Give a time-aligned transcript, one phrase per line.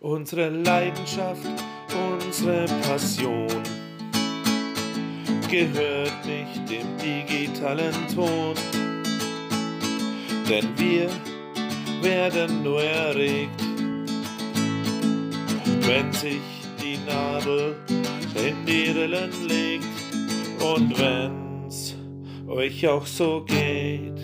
[0.00, 1.46] unsere Leidenschaft,
[2.16, 3.62] unsere Passion
[5.50, 8.54] gehört nicht dem digitalen Ton,
[10.48, 11.08] denn wir
[12.02, 13.60] werden nur erregt,
[15.82, 16.40] wenn sich
[16.80, 17.76] die Nadel
[18.36, 19.84] in die Rillen legt
[20.62, 21.96] und wenn's
[22.48, 24.20] euch auch so geht,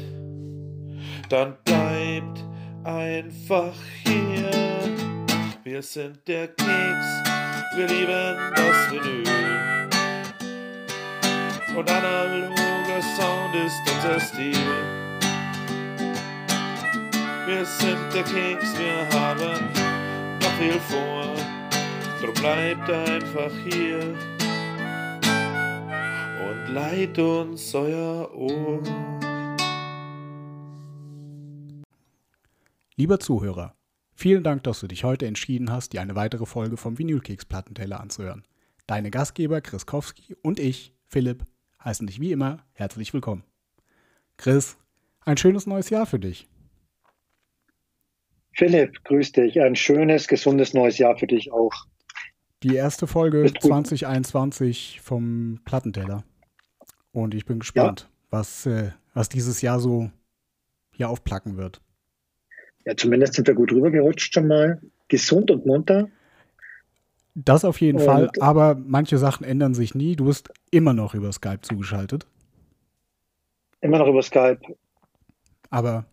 [1.28, 2.44] dann bleibt
[2.84, 3.74] einfach
[4.04, 4.75] hier.
[5.66, 7.08] Wir sind der Keks,
[7.74, 9.88] wir lieben das Vinyl.
[11.76, 14.54] Und analoger Sound ist unser Stil.
[17.46, 19.74] Wir sind der Keks, wir haben
[20.40, 21.34] noch viel vor.
[22.22, 24.14] Drum bleibt einfach hier
[26.48, 28.80] und leiht uns euer Ohr.
[32.94, 33.74] Lieber Zuhörer,
[34.16, 38.00] vielen Dank, dass du dich heute entschieden hast, dir eine weitere Folge vom Vinylkeks Plattenteller
[38.00, 38.44] anzuhören.
[38.86, 41.44] Deine Gastgeber Chris Kowski und ich, Philipp,
[41.84, 43.44] heißen dich wie immer herzlich willkommen.
[44.36, 44.76] Chris,
[45.20, 46.48] ein schönes neues Jahr für dich.
[48.52, 49.60] Philipp, grüß dich.
[49.60, 51.72] Ein schönes, gesundes neues Jahr für dich auch.
[52.62, 56.24] Die erste Folge 2021 vom Plattenteller.
[57.12, 58.08] Und ich bin gespannt, ja.
[58.30, 60.10] was, äh, was dieses Jahr so
[60.90, 61.82] hier aufplacken wird.
[62.86, 64.80] Ja, zumindest sind wir gut rübergerutscht schon mal.
[65.08, 66.08] Gesund und munter.
[67.34, 70.16] Das auf jeden und Fall, aber manche Sachen ändern sich nie.
[70.16, 72.26] Du bist immer noch über Skype zugeschaltet.
[73.82, 74.60] Immer noch über Skype.
[75.68, 76.06] Aber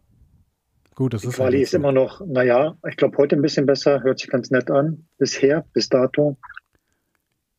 [0.95, 1.35] gut, das Die ist.
[1.35, 1.77] Quali halt ist so.
[1.77, 5.05] immer noch, naja, ich glaube heute ein bisschen besser, hört sich ganz nett an.
[5.17, 6.35] Bisher, bis dato.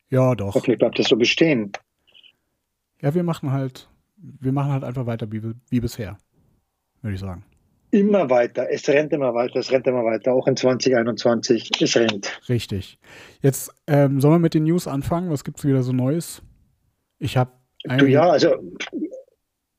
[0.09, 0.53] Ja, doch.
[0.53, 1.71] Hoffentlich bleibt das so bestehen.
[3.01, 6.17] Ja, wir machen halt, wir machen halt einfach weiter wie, wie bisher,
[7.01, 7.43] würde ich sagen.
[7.91, 12.39] Immer weiter, es rennt immer weiter, es rennt immer weiter, auch in 2021, es rennt.
[12.49, 12.99] Richtig.
[13.41, 15.29] Jetzt ähm, sollen wir mit den News anfangen.
[15.29, 16.41] Was gibt es wieder so Neues?
[17.19, 17.51] Ich habe.
[17.97, 18.55] Du ja, also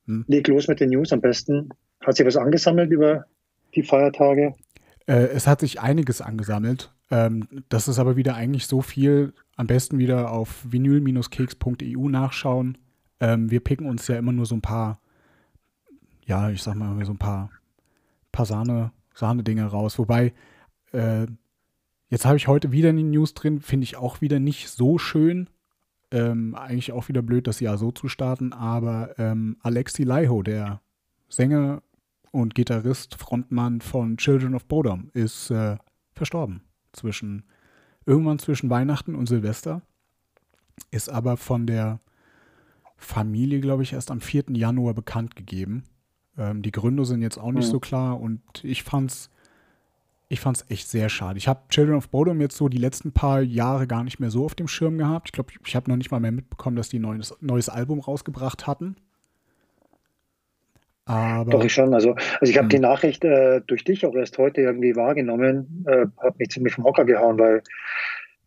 [0.07, 0.25] hm?
[0.29, 1.69] leg los mit den News am besten.
[2.01, 3.27] Hat sich was angesammelt über
[3.75, 4.55] die Feiertage?
[5.07, 6.93] Äh, es hat sich einiges angesammelt.
[7.11, 9.33] Ähm, das ist aber wieder eigentlich so viel.
[9.57, 12.79] Am besten wieder auf vinyl-keks.eu nachschauen.
[13.21, 15.01] Ähm, wir picken uns ja immer nur so ein paar,
[16.27, 17.51] ja, ich sag mal, so ein paar,
[18.37, 19.99] paar Sahne, Sahne-Dinge raus.
[19.99, 20.35] Wobei,
[20.93, 21.27] äh,
[22.11, 24.99] jetzt habe ich heute wieder in die News drin, finde ich auch wieder nicht so
[24.99, 25.49] schön.
[26.11, 30.81] Ähm, eigentlich auch wieder blöd, das Jahr so zu starten, aber ähm, Alexi Laiho, der
[31.29, 31.83] Sänger
[32.31, 35.79] und Gitarrist, Frontmann von Children of Bodom, ist äh,
[36.13, 36.61] verstorben.
[36.93, 37.45] Zwischen,
[38.05, 39.83] irgendwann zwischen Weihnachten und Silvester.
[40.91, 42.01] Ist aber von der
[42.99, 44.45] Familie, glaube ich, erst am 4.
[44.51, 45.85] Januar bekannt gegeben.
[46.39, 47.73] Ähm, die Gründe sind jetzt auch nicht mhm.
[47.73, 49.31] so klar und ich fand's,
[50.29, 51.39] ich fand's echt sehr schade.
[51.39, 54.45] Ich habe Children of Bodom jetzt so die letzten paar Jahre gar nicht mehr so
[54.45, 55.29] auf dem Schirm gehabt.
[55.29, 58.01] Ich glaube, ich habe noch nicht mal mehr mitbekommen, dass die ein neues, neues Album
[58.01, 58.97] rausgebracht hatten.
[61.07, 61.95] Aber, Doch, ich schon.
[61.95, 66.07] Also, also ich habe die Nachricht äh, durch dich auch erst heute irgendwie wahrgenommen, äh,
[66.19, 67.63] hat mich ziemlich vom Hocker gehauen, weil,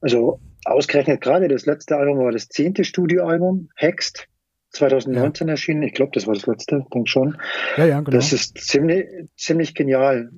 [0.02, 4.28] also ausgerechnet gerade das letzte Album war das zehnte Studioalbum, Hext,
[4.72, 5.54] 2019 ja.
[5.54, 5.84] erschienen.
[5.84, 7.38] Ich glaube, das war das letzte, denke schon.
[7.78, 8.12] Ja, ja, genau.
[8.12, 10.30] Das ist ziemlich, ziemlich genial.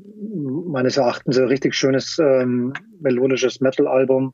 [0.68, 4.34] Meines Erachtens ein richtig schönes ähm, melodisches Metal-Album,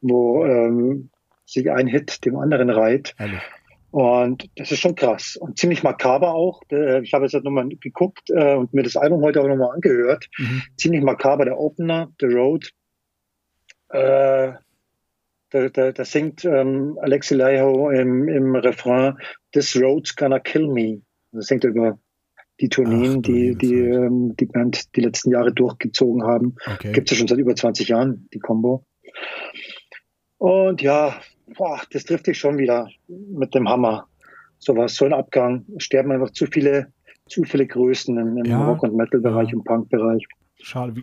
[0.00, 1.10] wo ähm,
[1.46, 3.14] sich ein Hit dem anderen reiht.
[3.18, 3.40] Ehrlich.
[3.94, 6.62] Und das ist schon krass und ziemlich makaber auch.
[6.68, 10.26] Ich habe jetzt halt nochmal geguckt äh, und mir das Album heute auch nochmal angehört.
[10.36, 10.62] Mhm.
[10.76, 12.70] Ziemlich makaber, der Opener, The Road.
[13.90, 14.54] Äh,
[15.54, 19.16] da, da, da singt ähm, Alexi Laiho im, im Refrain,
[19.52, 21.02] This road's gonna kill me.
[21.30, 21.98] Das singt er über
[22.60, 26.56] die Tourneen, Ach, die die, ähm, die Band die letzten Jahre durchgezogen haben.
[26.66, 26.92] Okay.
[26.92, 28.84] Gibt es ja schon seit über 20 Jahren, die Combo.
[30.38, 31.20] Und ja,
[31.56, 34.08] boah, das trifft dich schon wieder mit dem Hammer.
[34.58, 35.64] Sowas, so ein Abgang.
[35.76, 36.92] Es sterben einfach zu viele,
[37.26, 39.54] zu viele Größen im, im ja, Rock- und Metal-Bereich, ja.
[39.54, 40.26] im Punk-Bereich.
[40.60, 40.94] Schade.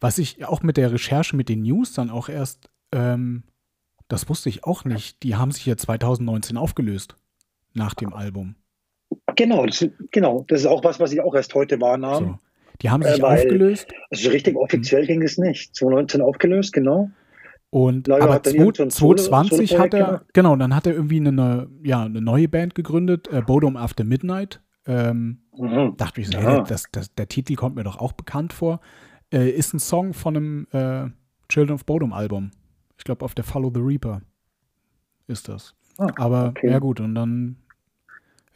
[0.00, 3.44] Was ich auch mit der Recherche mit den News dann auch erst, ähm,
[4.08, 5.22] das wusste ich auch nicht.
[5.22, 7.16] Die haben sich ja 2019 aufgelöst
[7.74, 8.56] nach dem Album.
[9.36, 10.44] Genau, das, genau.
[10.48, 12.24] Das ist auch was, was ich auch erst heute wahrnahm.
[12.24, 12.38] So.
[12.82, 13.88] Die haben sich äh, weil, aufgelöst.
[14.10, 15.06] Also richtig offiziell hm.
[15.06, 15.74] ging es nicht.
[15.74, 17.10] 2019 aufgelöst, genau.
[17.70, 22.48] Und Naja, aber 2020 hat er, genau, dann hat er irgendwie eine, ja, eine neue
[22.48, 24.62] Band gegründet, äh, Bodom After Midnight.
[24.86, 25.94] Ähm, mhm.
[25.96, 26.58] Dachte ich so, ja.
[26.58, 28.80] hey, das, das, der Titel kommt mir doch auch bekannt vor.
[29.32, 31.10] Äh, ist ein Song von einem äh,
[31.48, 32.52] Children of Bodom Album.
[32.98, 34.22] Ich glaube, auf der Follow the Reaper
[35.26, 35.74] ist das.
[35.98, 36.70] Ah, aber okay.
[36.70, 37.56] ja, gut, und dann,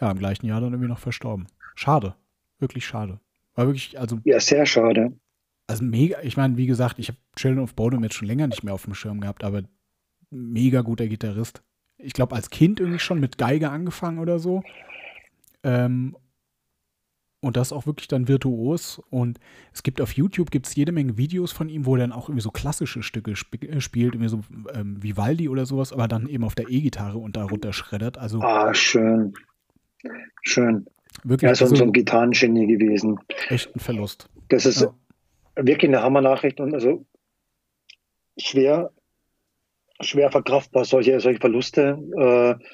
[0.01, 1.47] ja, im gleichen Jahr dann irgendwie noch verstorben.
[1.75, 2.15] Schade.
[2.59, 3.21] Wirklich schade.
[3.55, 4.19] War wirklich, also.
[4.25, 5.13] Ja, sehr schade.
[5.67, 8.63] also mega, ich meine, wie gesagt, ich habe Children of Bodom jetzt schon länger nicht
[8.63, 9.63] mehr auf dem Schirm gehabt, aber
[10.31, 11.63] mega guter Gitarrist.
[11.97, 14.63] Ich glaube, als Kind irgendwie schon mit Geige angefangen oder so.
[15.63, 16.17] Ähm,
[17.41, 19.01] und das auch wirklich dann virtuos.
[19.11, 19.39] Und
[19.73, 22.43] es gibt auf YouTube gibt's jede Menge Videos von ihm, wo er dann auch irgendwie
[22.43, 24.41] so klassische Stücke sp äh, spielt, irgendwie so
[24.75, 28.19] ähm, Vivaldi oder sowas, aber dann eben auf der E-Gitarre und darunter schreddert.
[28.19, 29.35] Also, ah, schön.
[30.43, 30.87] Schön.
[31.25, 31.49] Wirklich.
[31.49, 33.19] Er ist also, so ein Gitarrengenie gewesen.
[33.49, 34.29] Echt ein Verlust.
[34.49, 34.95] Das ist ja.
[35.57, 37.05] wirklich eine Hammer-Nachricht und also
[38.39, 38.91] schwer,
[40.01, 41.99] schwer verkraftbar, solche, solche Verluste.
[42.17, 42.65] Äh,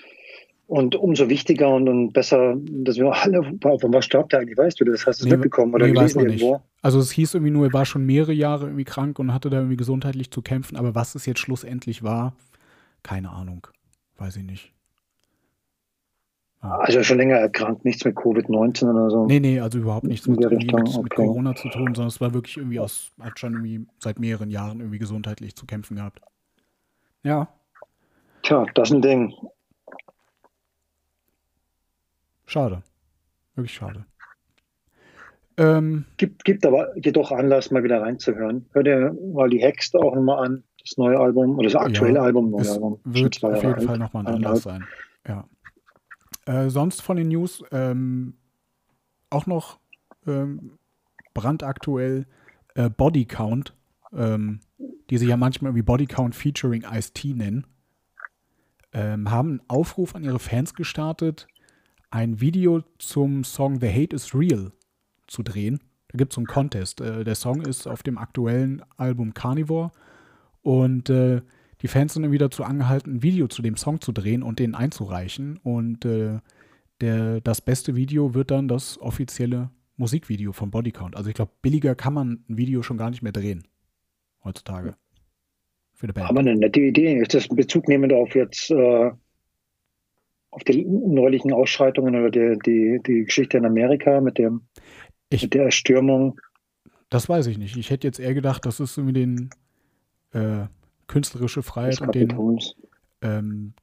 [0.66, 4.80] und umso wichtiger und, und besser, dass wir alle, von was starb der eigentlich, weißt
[4.80, 5.06] du das?
[5.06, 6.54] Hast du es nee, mitbekommen oder nee, gelesen irgendwo?
[6.54, 6.64] Nicht.
[6.82, 9.58] Also es hieß irgendwie nur, er war schon mehrere Jahre irgendwie krank und hatte da
[9.58, 12.34] irgendwie gesundheitlich zu kämpfen, aber was es jetzt schlussendlich war,
[13.02, 13.66] keine Ahnung.
[14.18, 14.72] Weiß ich nicht.
[16.62, 16.78] Ja.
[16.78, 19.26] Also schon länger erkrankt, nichts mit Covid-19 oder so.
[19.26, 21.02] Nee, nee, also überhaupt nichts mit, mit, okay.
[21.02, 24.50] mit, Corona zu tun, sondern es war wirklich irgendwie aus, hat schon irgendwie seit mehreren
[24.50, 26.20] Jahren irgendwie gesundheitlich zu kämpfen gehabt.
[27.22, 27.48] Ja.
[28.42, 29.34] Tja, das ist ein Ding.
[32.46, 32.82] Schade.
[33.54, 34.06] Wirklich schade.
[35.58, 38.66] Ähm, gibt, gibt aber jedoch Anlass, mal wieder reinzuhören.
[38.72, 42.22] Hör dir mal die Hext auch nochmal an, das neue Album, oder das aktuelle ja,
[42.22, 42.50] Album.
[42.50, 43.00] Neue Album.
[43.04, 43.80] Wird auf jeden.
[43.80, 44.84] Fall nochmal ein Anlass sein.
[45.26, 45.48] Ja.
[46.44, 48.34] Äh, sonst von den News ähm,
[49.30, 49.78] auch noch
[50.26, 50.78] ähm,
[51.32, 52.26] brandaktuell
[52.74, 53.74] äh, Body Count,
[54.12, 54.60] ähm,
[55.10, 57.66] die sich ja manchmal wie Body Count featuring Ice-T nennen,
[58.92, 61.48] ähm, haben einen Aufruf an ihre Fans gestartet,
[62.16, 64.72] ein Video zum Song The Hate is Real
[65.26, 65.80] zu drehen.
[66.08, 67.02] Da gibt es so einen Contest.
[67.02, 69.90] Äh, der Song ist auf dem aktuellen Album Carnivore
[70.62, 71.42] und äh,
[71.82, 74.60] die Fans sind dann wieder zu angehalten, ein Video zu dem Song zu drehen und
[74.60, 75.58] den einzureichen.
[75.62, 76.38] Und äh,
[77.02, 81.16] der, das beste Video wird dann das offizielle Musikvideo von Bodycount.
[81.16, 83.68] Also ich glaube, billiger kann man ein Video schon gar nicht mehr drehen
[84.42, 84.94] heutzutage.
[85.92, 86.30] Für eine Band.
[86.30, 87.18] Aber eine nette Idee.
[87.18, 89.10] Ist das Bezug nehmend auf jetzt äh,
[90.56, 94.62] auf die neulichen Ausschreitungen oder die, die, die Geschichte in Amerika mit, dem,
[95.28, 96.40] ich, mit der Erstürmung?
[97.10, 97.76] Das weiß ich nicht.
[97.76, 99.50] Ich hätte jetzt eher gedacht, das ist irgendwie den
[100.32, 100.66] äh,
[101.08, 102.58] künstlerische Freiheit und den,
[103.20, 103.74] ähm,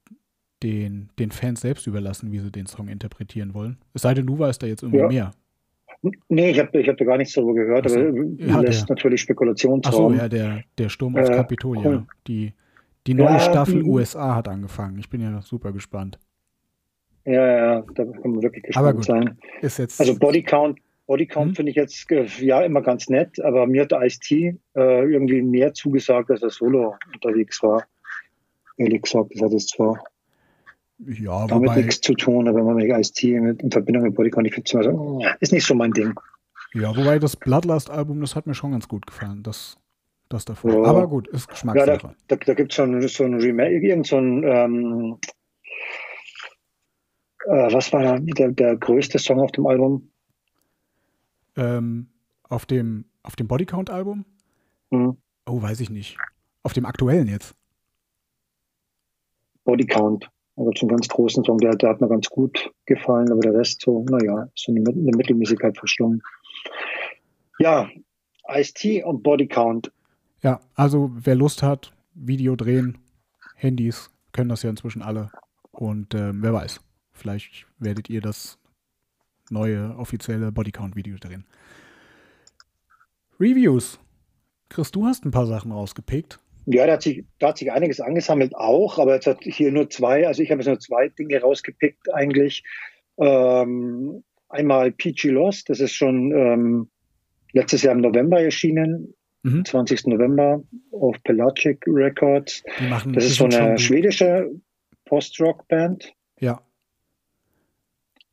[0.64, 3.78] den, den Fans selbst überlassen, wie sie den Song interpretieren wollen.
[3.94, 5.08] Es sei denn, du weißt da jetzt irgendwie ja.
[5.08, 5.32] mehr.
[6.28, 8.00] Nee, ich habe ich hab da gar nichts darüber gehört, so.
[8.00, 10.14] aber ja, lässt der, natürlich Spekulationsraum.
[10.14, 12.06] Achso, ja, der, der Sturm aufs äh, Kapitol, ja.
[12.28, 12.52] Die,
[13.06, 14.98] die neue ja, Staffel USA hat angefangen.
[14.98, 16.18] Ich bin ja super gespannt.
[17.26, 19.38] Ja, ja, da kann man wirklich gespannt sein.
[19.62, 21.56] Ist jetzt also Bodycount, Bodycount hm?
[21.56, 25.74] finde ich jetzt äh, ja immer ganz nett, aber mir hat Ice-T äh, irgendwie mehr
[25.74, 27.86] zugesagt, als er solo unterwegs war.
[28.78, 30.04] Ehrlich gesagt, das hat es zwar
[31.06, 34.48] ja, damit wobei, nichts zu tun, aber wenn man mit Ice-T in Verbindung mit Bodycount,
[34.48, 36.14] ich finde es so, ist nicht so mein Ding.
[36.74, 39.78] Ja, wobei das Bloodlust-Album, das hat mir schon ganz gut gefallen, das,
[40.28, 40.84] das davor.
[40.84, 40.90] Ja.
[40.90, 42.08] Aber gut, ist Geschmackssache.
[42.08, 45.18] Ja, da, da, da gibt es so ein, so ein Remake, irgend so ein ähm,
[47.46, 50.10] äh, was war der, der größte Song auf dem Album?
[51.56, 52.08] Ähm,
[52.44, 54.26] auf dem, auf dem Bodycount-Album?
[54.92, 55.18] Mhm.
[55.46, 56.18] Oh, weiß ich nicht.
[56.64, 57.56] Auf dem aktuellen jetzt?
[59.66, 60.30] Bodycount.
[60.56, 63.56] Gibt es einen ganz großen Song, der, der, hat mir ganz gut gefallen, aber der
[63.56, 66.22] Rest so, naja, so eine, eine Mittelmäßigkeit verschlungen.
[67.58, 67.90] Ja,
[68.48, 69.92] Ice-T und Bodycount.
[70.42, 73.00] Ja, also wer Lust hat, Video drehen,
[73.56, 75.32] Handys können das ja inzwischen alle.
[75.72, 76.82] Und äh, wer weiß,
[77.14, 78.58] Vielleicht werdet ihr das
[79.50, 81.46] neue offizielle Bodycount-Video drehen.
[83.40, 84.00] Reviews.
[84.70, 86.40] Chris, du hast ein paar Sachen rausgepickt.
[86.66, 89.90] Ja, da hat, sich, da hat sich einiges angesammelt auch, aber jetzt hat hier nur
[89.90, 92.64] zwei, also ich habe jetzt nur zwei Dinge rausgepickt eigentlich.
[93.18, 96.90] Ähm, einmal PG Lost, das ist schon ähm,
[97.52, 99.66] letztes Jahr im November erschienen, mhm.
[99.66, 100.08] 20.
[100.08, 102.64] November auf Pelagic Records.
[102.90, 104.50] Machen, das ist so eine schwedische
[105.06, 106.14] Post-Rock-Band.
[106.40, 106.62] Ja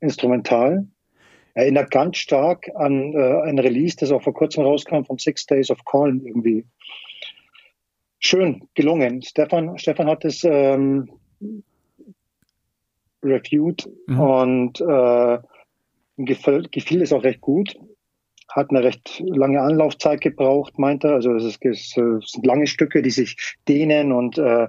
[0.01, 0.87] instrumental.
[1.55, 5.71] Erinnert ganz stark an äh, ein Release, das auch vor kurzem rauskam von Six Days
[5.71, 6.65] of Calm irgendwie.
[8.19, 9.23] Schön gelungen.
[9.23, 11.11] Stefan, Stefan hat es ähm,
[13.23, 14.21] reviewed mhm.
[14.21, 15.39] und äh,
[16.19, 17.77] gefiel, gefiel es auch recht gut.
[18.49, 21.15] Hat eine recht lange Anlaufzeit gebraucht, meinte er.
[21.15, 21.95] Also es, ist, es
[22.33, 23.37] sind lange Stücke, die sich
[23.69, 24.69] dehnen und äh,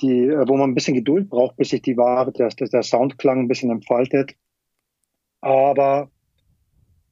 [0.00, 3.48] die, wo man ein bisschen Geduld braucht, bis sich die Ware, der, der Soundklang ein
[3.48, 4.34] bisschen entfaltet
[5.44, 6.10] aber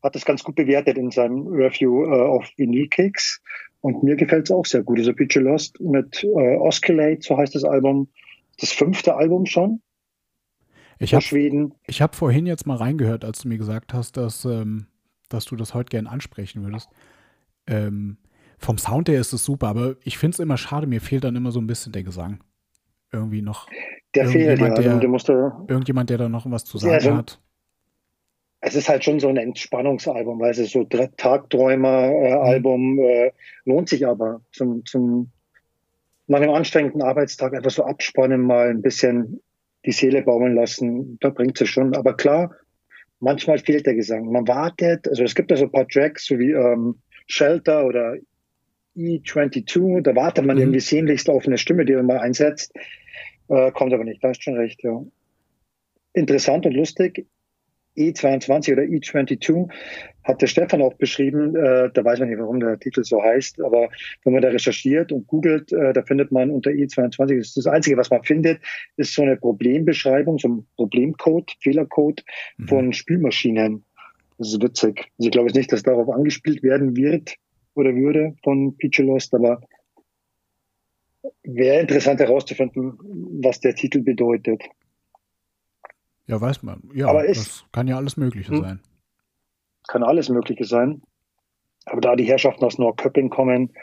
[0.02, 3.40] hat das ganz gut bewertet in seinem Review äh, auf Vinylkicks.
[3.80, 4.98] Und mir gefällt es auch sehr gut.
[4.98, 8.08] Also Picture Lost mit äh, Oscillate, so heißt das Album.
[8.60, 9.80] Das fünfte Album schon.
[10.98, 14.86] Ich habe Ich habe vorhin jetzt mal reingehört, als du mir gesagt hast, dass, ähm,
[15.28, 16.88] dass du das heute gern ansprechen würdest.
[17.66, 18.18] Ähm,
[18.58, 21.34] vom Sound her ist es super, aber ich finde es immer schade, mir fehlt dann
[21.34, 22.44] immer so ein bisschen der Gesang.
[23.10, 23.68] Irgendwie noch.
[24.14, 24.74] Der fehlt, ja.
[24.74, 27.41] Der, der musste, irgendjemand, der da noch was zu sagen ja, hat.
[28.64, 33.32] Es ist halt schon so ein Entspannungsalbum, weil es ist so Tagträumer-Album, äh, äh,
[33.64, 35.32] lohnt sich aber zum, zum
[36.28, 39.42] nach einem anstrengenden Arbeitstag einfach so abspannen, mal ein bisschen
[39.84, 41.96] die Seele baumeln lassen, da bringt es schon.
[41.96, 42.54] Aber klar,
[43.18, 44.30] manchmal fehlt der Gesang.
[44.30, 48.16] Man wartet, also es gibt ja so ein paar Tracks, so wie ähm, Shelter oder
[48.96, 50.62] E22, da wartet man mhm.
[50.62, 52.72] irgendwie sehnlichst auf eine Stimme, die man mal einsetzt.
[53.48, 55.02] Äh, kommt aber nicht, da hast schon recht, ja.
[56.12, 57.26] Interessant und lustig.
[57.96, 59.68] E22 oder E22
[60.24, 63.60] hat der Stefan auch beschrieben, äh, da weiß man nicht, warum der Titel so heißt,
[63.60, 63.88] aber
[64.24, 67.66] wenn man da recherchiert und googelt, äh, da findet man unter E22, das, ist das
[67.66, 68.60] Einzige, was man findet,
[68.96, 72.24] ist so eine Problembeschreibung, so ein Problemcode, Fehlercode
[72.56, 72.68] mhm.
[72.68, 73.84] von Spülmaschinen.
[74.38, 75.10] Das ist witzig.
[75.18, 77.34] Also ich glaube jetzt nicht, dass darauf angespielt werden wird
[77.74, 79.60] oder würde von Feature Lost, aber
[81.44, 82.98] wäre interessant herauszufinden,
[83.42, 84.62] was der Titel bedeutet.
[86.32, 86.82] Ja, weiß man.
[86.94, 88.80] Ja, aber ist, das kann ja alles Mögliche hm, sein.
[89.86, 91.02] Kann alles Mögliche sein.
[91.84, 93.74] Aber da die Herrschaften aus Norrköping kommen,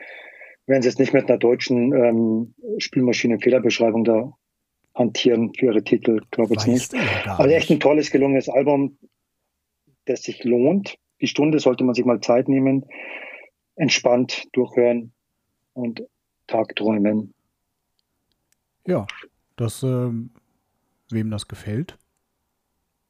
[0.66, 4.34] werden sie jetzt nicht mit einer deutschen ähm, Spielmaschinen-Fehlerbeschreibung da
[4.96, 6.96] hantieren für ihre Titel, glaube ich nicht.
[7.28, 8.98] Also echt ein tolles, gelungenes Album,
[10.06, 10.98] das sich lohnt.
[11.22, 12.84] Die Stunde sollte man sich mal Zeit nehmen,
[13.76, 15.14] entspannt durchhören
[15.74, 16.02] und
[16.48, 17.36] Tagträumen.
[18.88, 19.06] Ja,
[19.56, 20.32] das, ähm,
[21.12, 22.00] wem das gefällt,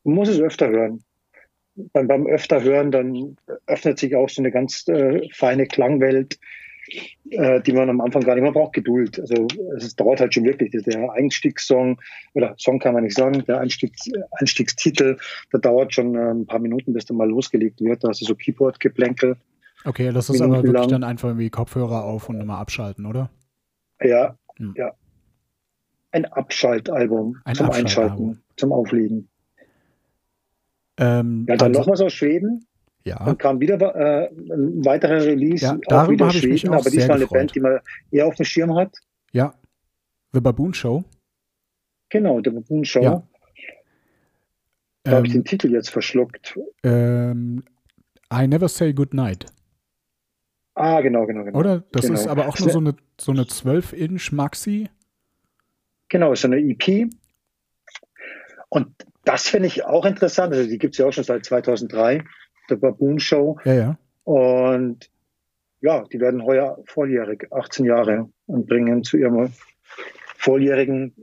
[0.04, 1.04] man muss es öfter hören.
[1.94, 3.38] Beim, beim öfter hören, dann
[3.68, 6.38] öffnet sich auch so eine ganz äh, feine Klangwelt,
[7.30, 9.20] äh, die man am Anfang gar nicht, man braucht Geduld.
[9.20, 10.72] Also es dauert halt schon wirklich.
[10.72, 12.02] Der Einstiegssong,
[12.34, 15.18] oder Song kann man nicht sagen, der Einstiegs, Einstiegstitel,
[15.54, 18.04] der dauert schon äh, ein paar Minuten, bis der mal losgelegt wird.
[18.04, 19.38] Da hast du so Keyboard-Geplänkel.
[19.86, 20.90] Okay, das ist Minuten aber wirklich lang.
[20.90, 23.30] dann einfach irgendwie Kopfhörer auf und immer abschalten, oder?
[24.02, 24.74] Ja, hm.
[24.76, 24.94] ja.
[26.12, 29.30] Ein Abschaltalbum ein zum Einschalten, zum Auflegen.
[31.00, 32.66] Ähm, ja, dann nochmal aus Schweden.
[33.06, 33.24] Ja.
[33.24, 37.56] Dann kam wieder äh, ein weiterer Release, ja, auch wieder Schweden, aber diesmal eine Band,
[37.56, 37.80] die man
[38.12, 38.94] eher auf dem Schirm hat.
[39.32, 39.54] Ja.
[40.34, 41.04] The Baboon Show.
[42.10, 43.02] Genau, The Baboon Show.
[43.02, 43.24] Ja.
[45.04, 46.60] Da ähm, habe ich den Titel jetzt verschluckt.
[46.84, 47.64] Ähm,
[48.32, 49.46] I Never Say Goodnight.
[50.76, 51.58] Ah, genau, genau, genau.
[51.58, 51.84] Oder?
[51.92, 52.20] Das genau.
[52.20, 54.90] ist aber auch nur so eine, so eine 12-Inch Maxi.
[56.10, 57.10] Genau, so eine EP.
[58.70, 58.88] Und
[59.26, 60.54] das finde ich auch interessant.
[60.54, 62.24] Also die gibt es ja auch schon seit 2003,
[62.70, 63.58] der Baboon Show.
[63.66, 63.98] Ja, ja.
[64.24, 65.10] Und
[65.82, 69.52] ja, die werden heuer volljährig, 18 Jahre, und bringen zu ihrem
[70.38, 71.14] volljährigen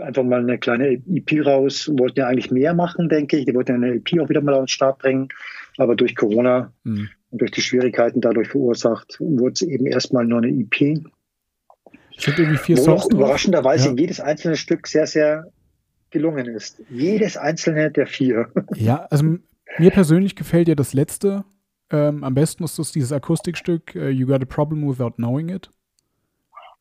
[0.00, 1.90] einfach mal eine kleine EP raus.
[1.92, 3.46] Wollten ja eigentlich mehr machen, denke ich.
[3.46, 5.28] Die wollten eine EP auch wieder mal auf den Start bringen.
[5.76, 7.08] Aber durch Corona mhm.
[7.30, 11.02] und durch die Schwierigkeiten dadurch verursacht, wurde es eben erstmal nur eine EP.
[12.16, 13.06] Sind irgendwie vier Songs.
[13.10, 13.94] Überraschenderweise ja.
[13.96, 15.50] jedes einzelne Stück sehr, sehr
[16.10, 16.82] gelungen ist.
[16.90, 18.50] Jedes einzelne der vier.
[18.74, 19.38] Ja, also
[19.78, 21.44] mir persönlich gefällt ja das letzte.
[21.90, 25.70] Ähm, am besten ist das dieses Akustikstück uh, You Got a Problem Without Knowing It.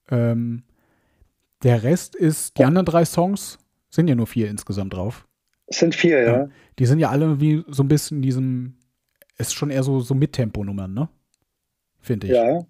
[0.10, 0.64] Ähm,
[1.64, 5.28] der Rest ist, die anderen drei Songs sind ja nur vier insgesamt drauf.
[5.68, 6.38] Es sind vier, ja.
[6.38, 6.50] ja.
[6.80, 8.78] Die sind ja alle wie so ein bisschen in diesem,
[9.38, 11.10] ist schon eher so, so Mittempo-Nummern, ne?
[12.00, 12.34] Finde ich.
[12.34, 12.66] Ja.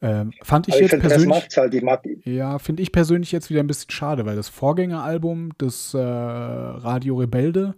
[0.00, 1.48] Ähm, fand ich Aber jetzt ich persönlich.
[1.56, 5.98] Halt, ja, finde ich persönlich jetzt wieder ein bisschen schade, weil das Vorgängeralbum des äh,
[5.98, 7.74] Radio Rebelde,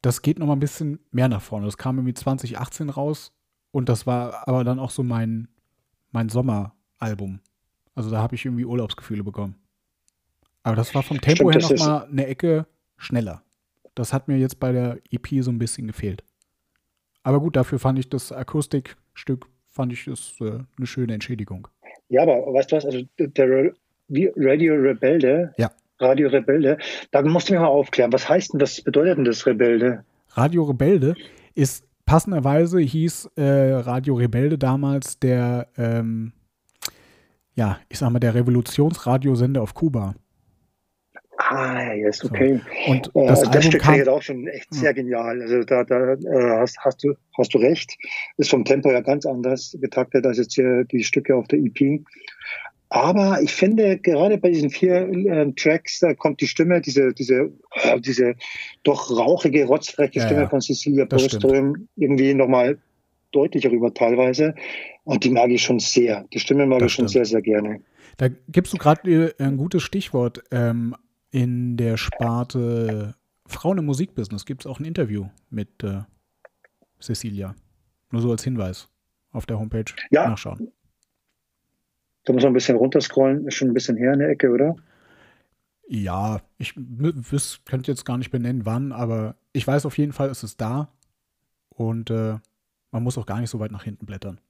[0.00, 1.66] das geht noch mal ein bisschen mehr nach vorne.
[1.66, 3.32] Das kam irgendwie 2018 raus
[3.70, 5.48] und das war aber dann auch so mein,
[6.10, 7.40] mein Sommeralbum.
[7.94, 9.56] Also da habe ich irgendwie Urlaubsgefühle bekommen.
[10.62, 12.66] Aber das war vom Tempo Stimmt, her noch mal eine Ecke
[12.96, 13.42] schneller.
[13.94, 16.24] Das hat mir jetzt bei der EP so ein bisschen gefehlt.
[17.22, 21.68] Aber gut, dafür fand ich das Akustikstück fand ich das äh, eine schöne Entschädigung.
[22.08, 23.72] Ja, aber weißt du was, also der
[24.08, 25.70] Radio Rebelde, ja.
[25.98, 26.78] Radio Rebelde,
[27.10, 30.04] da musst du mir mal aufklären, was heißt denn das, bedeutet denn das Rebelde?
[30.30, 31.14] Radio Rebelde
[31.54, 36.32] ist passenderweise hieß äh, Radio Rebelde damals der, ähm,
[37.54, 40.14] ja, ich sag mal, der Revolutionsradiosender auf Kuba.
[41.48, 42.60] Ah, yes, okay.
[42.86, 42.90] So.
[42.90, 45.40] Und äh, das, das Stück kam, auch schon echt sehr genial.
[45.40, 47.96] Also da, da äh, hast, hast, du, hast du recht.
[48.36, 52.00] Ist vom Tempo ja ganz anders getaktet als jetzt hier die Stücke auf der EP.
[52.88, 57.52] Aber ich finde, gerade bei diesen vier äh, Tracks, da kommt die Stimme, diese, diese,
[57.74, 58.34] äh, diese
[58.82, 62.78] doch rauchige, rotzfreche Stimme ja, von Cecilia Borström irgendwie nochmal
[63.30, 64.54] deutlicher rüber teilweise.
[65.04, 66.26] Und die mag ich schon sehr.
[66.32, 67.26] Die Stimme mag das ich schon stimmt.
[67.26, 67.80] sehr, sehr gerne.
[68.16, 70.42] Da gibst du gerade äh, ein gutes Stichwort.
[70.50, 70.96] Ähm,
[71.30, 73.14] in der Sparte
[73.48, 76.02] Frauen im Musikbusiness gibt es auch ein Interview mit äh,
[77.00, 77.54] Cecilia.
[78.10, 78.88] Nur so als Hinweis
[79.32, 80.72] auf der Homepage ja, nachschauen.
[82.24, 84.76] Da muss man ein bisschen runterscrollen, ist schon ein bisschen her in der Ecke, oder?
[85.88, 90.42] Ja, ich könnte jetzt gar nicht benennen, wann, aber ich weiß auf jeden Fall, es
[90.42, 90.88] ist da.
[91.68, 92.38] Und äh,
[92.90, 94.40] man muss auch gar nicht so weit nach hinten blättern.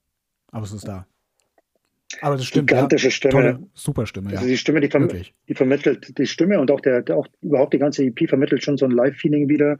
[0.50, 1.06] Aber es ist da.
[2.20, 2.68] Aber das stimmt.
[2.68, 3.32] Gigantische ja, Stimme.
[3.32, 4.36] Tolle, super Stimme, ja.
[4.36, 5.34] Also die Stimme, die, verm Wirklich.
[5.48, 8.76] die vermittelt, die Stimme und auch der, der, auch überhaupt die ganze EP vermittelt schon
[8.76, 9.78] so ein Live-Feeling wieder.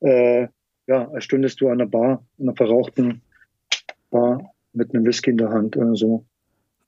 [0.00, 0.48] Äh,
[0.86, 3.22] ja, als stündest du an der Bar, an einer verrauchten
[4.10, 6.26] Bar mit einem Whisky in der Hand oder so.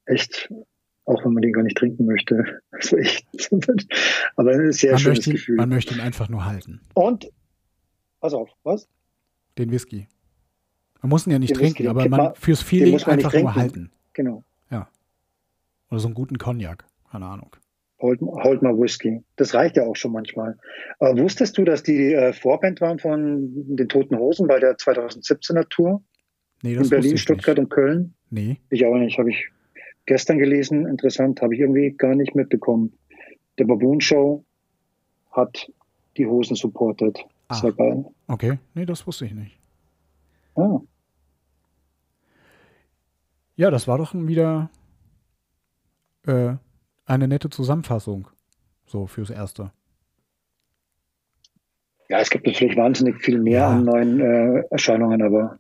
[0.07, 0.53] Echt,
[1.07, 2.61] auch wenn man den gar nicht trinken möchte.
[2.71, 3.27] Also echt,
[4.37, 5.57] aber ein sehr man schönes möchte Gefühl.
[5.57, 6.81] Man möchte ihn einfach nur halten.
[6.95, 7.31] Und,
[8.21, 8.89] pass auf, was?
[9.57, 10.09] Den Whisky.
[11.01, 13.93] Man muss ihn ja nicht den trinken, Whisky, aber man, fürs Feeling einfach nur halten.
[14.13, 14.43] Genau.
[15.95, 17.55] Oder so einen guten Cognac, keine Ahnung.
[18.01, 19.23] Holt, holt mal Whisky.
[19.37, 20.59] Das reicht ja auch schon manchmal.
[20.99, 25.69] Aber wusstest du, dass die äh, Vorband waren von den Toten Hosen bei der 2017er
[25.69, 26.03] Tour?
[26.63, 27.67] Nee, das In Berlin, Stuttgart nicht.
[27.67, 28.15] und Köln?
[28.31, 28.57] Nee.
[28.71, 29.17] Ich auch nicht.
[29.21, 29.49] Habe ich
[30.07, 30.85] gestern gelesen.
[30.89, 31.41] Interessant.
[31.41, 32.93] Habe ich irgendwie gar nicht mitbekommen.
[33.61, 34.45] Der Baboon Show
[35.31, 35.71] hat
[36.17, 37.21] die Hosen supportet.
[37.47, 37.55] Ah.
[37.55, 38.05] Sehr geil.
[38.27, 38.59] Okay.
[38.75, 39.57] Nee, das wusste ich nicht.
[40.57, 40.81] Ah.
[43.55, 44.71] Ja, das war doch wieder
[46.27, 46.55] äh,
[47.07, 48.29] eine nette Zusammenfassung.
[48.87, 49.73] So fürs Erste.
[52.09, 53.71] Ja, es gibt natürlich wahnsinnig viel mehr ja.
[53.71, 55.59] an neuen äh, Erscheinungen, aber.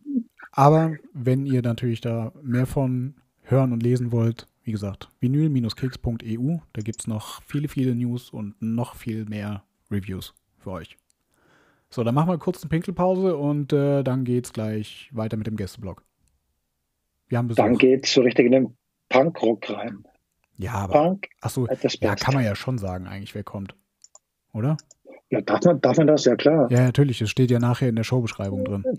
[0.53, 6.83] Aber wenn ihr natürlich da mehr von hören und lesen wollt, wie gesagt, vinyl-keks.eu, da
[6.83, 10.97] gibt es noch viele, viele News und noch viel mehr Reviews für euch.
[11.91, 15.57] So, dann machen wir kurz eine Pinkelpause und äh, dann geht's gleich weiter mit dem
[15.57, 16.03] Gästeblog.
[17.29, 17.63] Wir haben Besuch.
[17.63, 18.77] Dann geht's so richtig in den
[19.09, 20.05] Punkrock rein.
[20.57, 20.93] Ja, aber.
[20.93, 21.67] Punk achso,
[22.01, 23.75] ja, kann man ja schon sagen, eigentlich, wer kommt.
[24.53, 24.77] Oder?
[25.31, 26.25] Ja, darf man, darf man das?
[26.25, 26.71] Ja, klar.
[26.71, 27.21] Ja, natürlich.
[27.21, 28.85] Es steht ja nachher in der Showbeschreibung drin.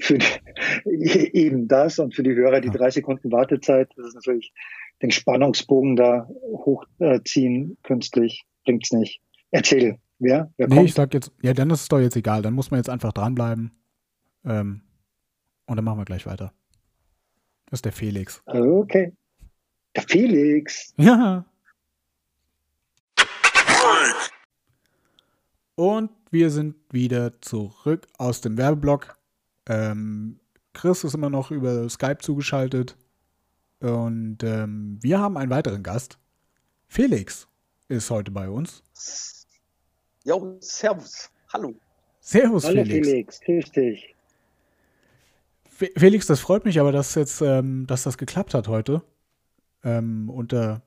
[0.00, 2.74] Für, für die, eben das und für die Hörer die ja.
[2.74, 4.52] drei Sekunden Wartezeit, das ist natürlich
[5.00, 9.20] den Spannungsbogen da hochziehen künstlich, bringt's nicht.
[9.52, 10.52] Erzähl, wer?
[10.56, 10.88] wer nee, kommt?
[10.88, 12.42] ich sag jetzt, ja, dann ist es doch jetzt egal.
[12.42, 13.70] Dann muss man jetzt einfach dranbleiben.
[14.44, 14.82] Ähm,
[15.66, 16.52] und dann machen wir gleich weiter.
[17.66, 18.42] Das ist der Felix.
[18.46, 19.12] Okay.
[19.96, 20.94] Der Felix.
[20.96, 21.44] Ja.
[25.74, 29.18] Und wir sind wieder zurück aus dem Werbeblock.
[29.66, 30.38] Ähm,
[30.72, 32.96] Chris ist immer noch über Skype zugeschaltet.
[33.80, 36.18] Und ähm, wir haben einen weiteren Gast.
[36.86, 37.48] Felix
[37.88, 38.82] ist heute bei uns.
[40.24, 41.30] Jo, servus.
[41.52, 41.74] Hallo.
[42.20, 43.08] Servus, Hallo, Felix.
[43.08, 43.40] Felix.
[43.40, 44.14] Grüß dich.
[45.96, 49.02] Felix, das freut mich aber, dass jetzt, ähm, dass das geklappt hat heute.
[49.84, 50.78] Ähm, und, äh,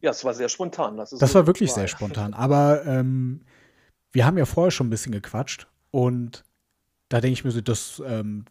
[0.00, 0.96] ja, es war sehr spontan.
[0.96, 2.32] Das, das war wirklich sehr spontan.
[2.32, 3.40] Aber ähm,
[4.12, 6.44] wir haben ja vorher schon ein bisschen gequatscht und
[7.08, 8.44] da denke ich mir so, das, ähm,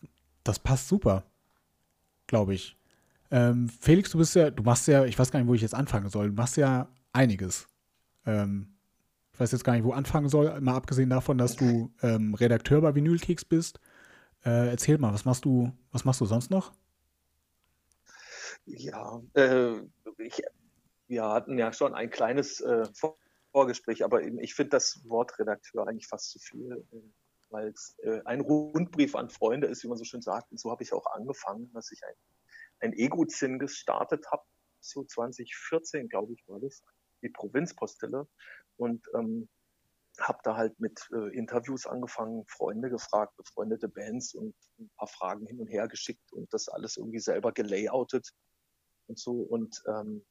[0.44, 1.24] das passt super,
[2.26, 2.78] glaube ich.
[3.32, 5.76] Ähm, Felix, du bist ja, du machst ja, ich weiß gar nicht, wo ich jetzt
[5.76, 7.68] anfangen soll, du machst ja einiges.
[8.26, 8.74] Ähm,
[9.34, 12.82] ich weiß jetzt gar nicht, wo anfangen soll, mal abgesehen davon, dass du ähm, Redakteur
[12.82, 13.80] bei Vinylkeks bist.
[14.44, 16.72] Äh, erzähl mal, was machst du, was machst du sonst noch?
[18.70, 19.80] Ja, äh,
[20.18, 20.42] ich,
[21.08, 22.84] wir hatten ja schon ein kleines äh,
[23.54, 26.98] Vorgespräch, aber ich finde das Wort Redakteur eigentlich fast zu viel, äh,
[27.50, 30.52] weil es äh, ein Rundbrief an Freunde ist, wie man so schön sagt.
[30.52, 32.14] Und so habe ich auch angefangen, dass ich ein,
[32.82, 34.44] ein Ego-Zinn gestartet habe,
[34.82, 36.84] so 2014, glaube ich, war das,
[37.22, 38.28] die Provinzpostille.
[38.76, 39.48] Und ähm,
[40.20, 45.46] habe da halt mit äh, Interviews angefangen, Freunde gefragt, befreundete Bands und ein paar Fragen
[45.46, 48.34] hin und her geschickt und das alles irgendwie selber gelayoutet
[49.08, 49.32] und so.
[49.32, 50.26] Und ähm,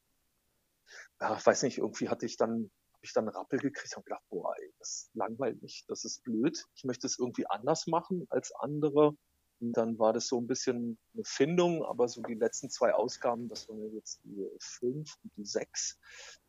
[1.19, 4.23] ja, weiß nicht, irgendwie hatte ich dann, habe ich dann einen Rappel gekriegt und gedacht,
[4.29, 6.65] boah, ey, das langweilt mich, das ist blöd.
[6.75, 9.15] Ich möchte es irgendwie anders machen als andere.
[9.59, 13.49] Und dann war das so ein bisschen eine Findung, aber so die letzten zwei Ausgaben,
[13.49, 15.99] das waren jetzt die fünf und die sechs,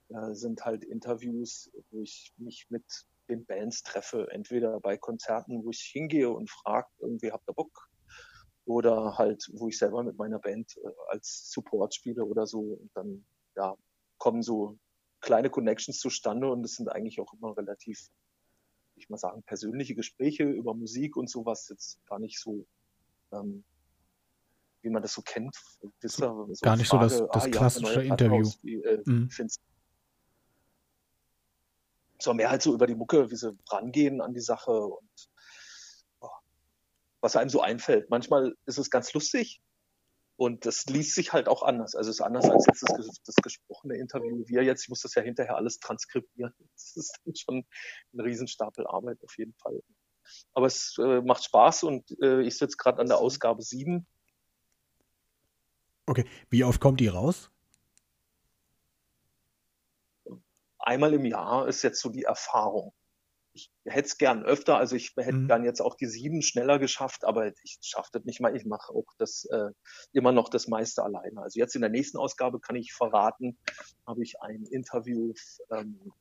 [0.08, 2.84] äh, sind halt Interviews, wo ich mich mit
[3.28, 7.88] den Bands treffe, entweder bei Konzerten, wo ich hingehe und frage, irgendwie habt ihr Bock,
[8.68, 12.90] oder halt, wo ich selber mit meiner Band äh, als Support spiele oder so und
[12.94, 13.24] dann
[13.56, 13.74] ja
[14.18, 14.78] kommen so
[15.20, 17.98] kleine Connections zustande und es sind eigentlich auch immer relativ,
[18.94, 22.66] ich mal sagen, persönliche Gespräche über Musik und sowas jetzt gar nicht so
[23.32, 23.64] ähm,
[24.82, 25.56] wie man das so kennt.
[26.00, 28.42] Wisst ihr, so gar nicht Frage, so das, das ah, klassische ja, Interview.
[28.42, 29.28] Aus, wie, äh, mhm
[32.20, 35.27] sondern mehr halt so über die Mucke, wie sie rangehen an die Sache und
[37.20, 38.10] was einem so einfällt.
[38.10, 39.60] Manchmal ist es ganz lustig
[40.36, 41.96] und das liest sich halt auch anders.
[41.96, 44.44] Also es ist anders als jetzt das, das gesprochene Interview.
[44.46, 46.54] Wir jetzt, ich muss das ja hinterher alles transkribieren.
[46.74, 47.66] Das ist dann schon
[48.14, 49.82] ein Riesenstapel Arbeit auf jeden Fall.
[50.54, 54.06] Aber es äh, macht Spaß und äh, ich sitze gerade an der Ausgabe 7.
[56.06, 57.50] Okay, wie oft kommt die raus?
[60.78, 62.94] Einmal im Jahr ist jetzt so die Erfahrung.
[63.58, 65.48] Ich hätte es gern öfter, also ich hätte mhm.
[65.48, 68.54] gern jetzt auch die sieben schneller geschafft, aber ich schaffe das nicht mal.
[68.54, 69.70] Ich mache auch das äh,
[70.12, 71.42] immer noch das meiste alleine.
[71.42, 73.58] Also jetzt in der nächsten Ausgabe kann ich verraten,
[74.06, 75.32] habe ich ein Interview
[75.72, 76.12] ähm,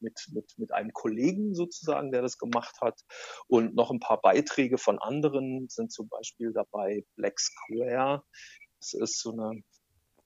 [0.00, 3.00] mit, mit, mit einem Kollegen sozusagen, der das gemacht hat.
[3.48, 8.24] Und noch ein paar Beiträge von anderen sind zum Beispiel dabei Black Square.
[8.80, 9.62] Das ist so eine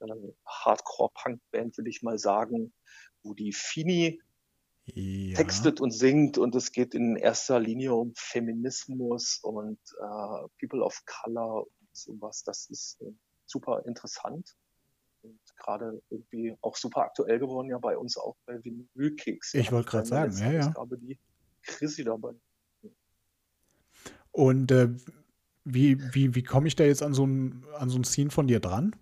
[0.01, 2.73] äh, Hardcore-Punk-Band, will ich mal sagen,
[3.25, 4.21] wo die Fini
[4.87, 5.37] ja.
[5.37, 11.01] textet und singt und es geht in erster Linie um Feminismus und äh, People of
[11.07, 12.43] Color und sowas.
[12.45, 13.13] Das ist äh,
[13.47, 14.57] super interessant
[15.23, 19.55] und gerade irgendwie auch super aktuell geworden, ja bei uns auch bei Vinylkeks.
[19.55, 20.69] Ich wollte gerade sagen, ja, ja.
[20.69, 21.19] Ausgabe die
[21.63, 22.35] Chrissy dabei.
[24.33, 24.89] Und äh,
[25.65, 28.47] wie, wie, wie komme ich da jetzt an so ein, an so ein Scene von
[28.47, 28.97] dir dran?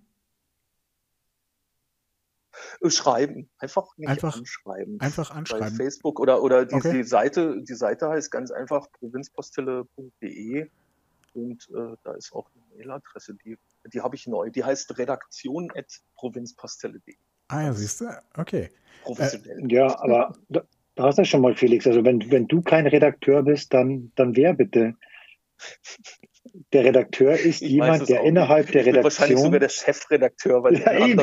[2.87, 5.01] Schreiben, einfach nicht einfach, anschreiben.
[5.01, 5.69] Einfach anschreiben.
[5.69, 6.93] Bei Facebook oder, oder die, okay.
[6.93, 10.69] die Seite, die Seite heißt ganz einfach provinzpostille.de
[11.35, 13.59] und äh, da ist auch eine Mailadresse, die,
[13.93, 14.49] die habe ich neu.
[14.51, 17.17] Die heißt redaktion.provinzpostille.de.
[17.49, 18.07] Ah ja, siehst du?
[18.37, 18.71] Okay.
[19.03, 19.65] Professionell.
[19.65, 20.63] Äh, ja, aber da,
[20.95, 21.87] da hast du schon mal, Felix.
[21.87, 24.95] Also wenn, wenn du kein Redakteur bist, dann, dann wer bitte?
[26.73, 28.75] Der Redakteur ist ich jemand, der innerhalb nicht.
[28.75, 29.05] der Redaktion.
[29.05, 31.21] Wahrscheinlich sogar der Chefredakteur, weil ja, eben,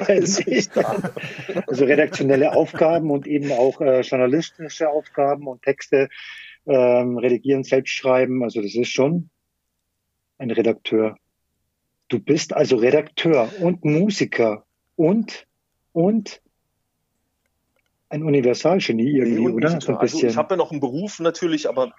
[1.67, 6.09] Also redaktionelle Aufgaben und eben auch äh, journalistische Aufgaben und Texte
[6.65, 8.43] ähm, redigieren, selbst schreiben.
[8.43, 9.29] Also das ist schon
[10.37, 11.17] ein Redakteur.
[12.07, 15.47] Du bist also Redakteur und Musiker und,
[15.91, 16.41] und
[18.09, 19.81] ein Universalgenie irgendwie, oder?
[19.81, 21.93] So also ich habe ja noch einen Beruf natürlich, aber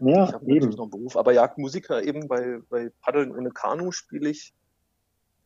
[0.00, 1.16] ja, ich habe natürlich noch einen Beruf.
[1.16, 4.54] Aber Jagdmusiker eben bei, bei Paddeln ohne Kanu spiele ich.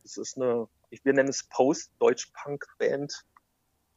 [0.03, 3.25] Das ist eine, ich, wir nennen es Post-Deutsch-Punk-Band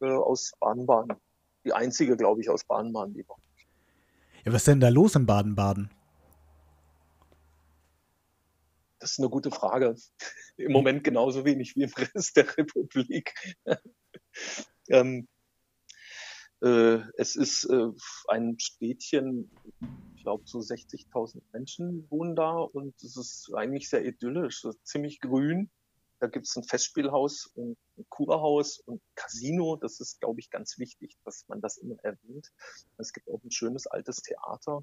[0.00, 1.16] äh, aus Baden-Baden.
[1.64, 3.36] Die einzige, glaube ich, aus Baden-Baden, die war.
[4.44, 5.90] Ja, was ist denn da los in Baden-Baden?
[9.00, 9.96] Das ist eine gute Frage.
[10.56, 13.34] Im Moment genauso wenig wie im Rest der Republik.
[14.88, 15.28] ähm,
[16.62, 17.88] äh, es ist äh,
[18.28, 19.50] ein Städtchen,
[20.26, 25.70] glaube so 60.000 Menschen wohnen da und es ist eigentlich sehr idyllisch, ziemlich grün.
[26.18, 29.76] Da gibt es ein Festspielhaus und ein Kurhaus und ein Casino.
[29.76, 32.50] Das ist, glaube ich, ganz wichtig, dass man das immer erwähnt.
[32.98, 34.82] Es gibt auch ein schönes altes Theater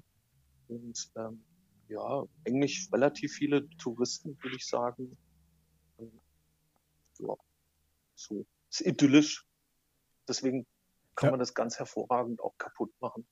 [0.68, 1.44] und ähm,
[1.88, 5.14] ja, eigentlich relativ viele Touristen, würde ich sagen.
[7.18, 7.36] Ja,
[8.14, 8.46] so.
[8.70, 9.46] Ist idyllisch.
[10.26, 10.66] Deswegen
[11.16, 11.30] kann ja.
[11.32, 13.26] man das ganz hervorragend auch kaputt machen.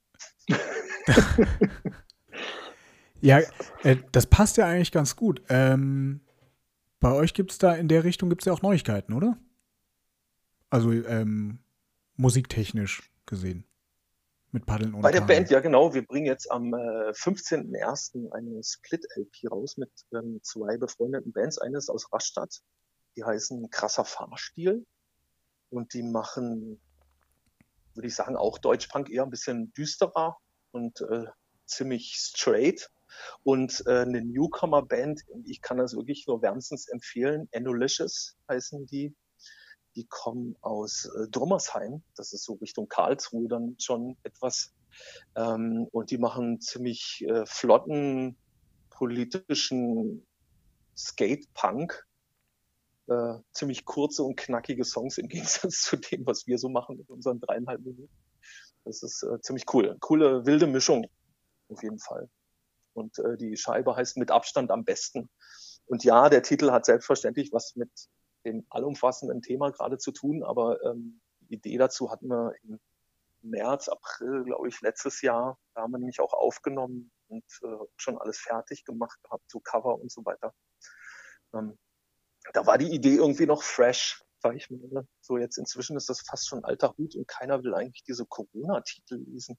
[3.20, 3.40] Ja,
[3.82, 5.42] äh, das passt ja eigentlich ganz gut.
[5.48, 6.20] Ähm,
[7.00, 9.36] bei euch gibt es da in der Richtung gibt es ja auch Neuigkeiten, oder?
[10.70, 11.58] Also ähm,
[12.16, 13.64] musiktechnisch gesehen
[14.52, 15.32] mit Paddeln ohne Bei der Kanu.
[15.32, 15.94] Band, ja genau.
[15.94, 18.30] Wir bringen jetzt am äh, 15.01.
[18.32, 21.58] eine Split-LP raus mit ähm, zwei befreundeten Bands.
[21.58, 22.60] Eine ist aus Rastatt,
[23.16, 24.86] die heißen Krasser Fahrstil
[25.70, 26.80] und die machen,
[27.94, 30.38] würde ich sagen, auch Deutschpunk eher ein bisschen düsterer
[30.70, 31.26] und äh,
[31.66, 32.90] ziemlich straight.
[33.42, 39.14] Und äh, eine Newcomer-Band, ich kann das wirklich nur wärmstens empfehlen, Enolicious heißen die
[39.96, 44.72] die kommen aus äh, Drummersheim, das ist so Richtung Karlsruhe dann schon etwas.
[45.36, 48.36] Ähm, und die machen ziemlich äh, flotten
[48.90, 50.26] politischen
[50.96, 52.06] Skate-Punk.
[53.12, 57.10] Äh, ziemlich kurze und knackige Songs im Gegensatz zu dem, was wir so machen mit
[57.10, 58.14] unseren dreieinhalb Minuten.
[58.84, 59.96] Das ist äh, ziemlich cool.
[60.00, 61.06] Coole, wilde Mischung.
[61.68, 62.28] Auf jeden Fall.
[62.94, 65.28] Und äh, die Scheibe heißt mit Abstand am besten.
[65.86, 67.90] Und ja, der Titel hat selbstverständlich was mit
[68.44, 72.80] dem allumfassenden Thema gerade zu tun, aber ähm, die Idee dazu hatten wir im
[73.42, 75.58] März, April, glaube ich, letztes Jahr.
[75.74, 80.00] Da haben wir nämlich auch aufgenommen und äh, schon alles fertig gemacht gehabt, so Cover
[80.00, 80.54] und so weiter.
[81.54, 81.78] Ähm,
[82.52, 85.06] da war die Idee irgendwie noch fresh, sag ich mal.
[85.20, 89.22] So jetzt inzwischen ist das fast schon alter Hut und keiner will eigentlich diese Corona-Titel
[89.26, 89.56] lesen.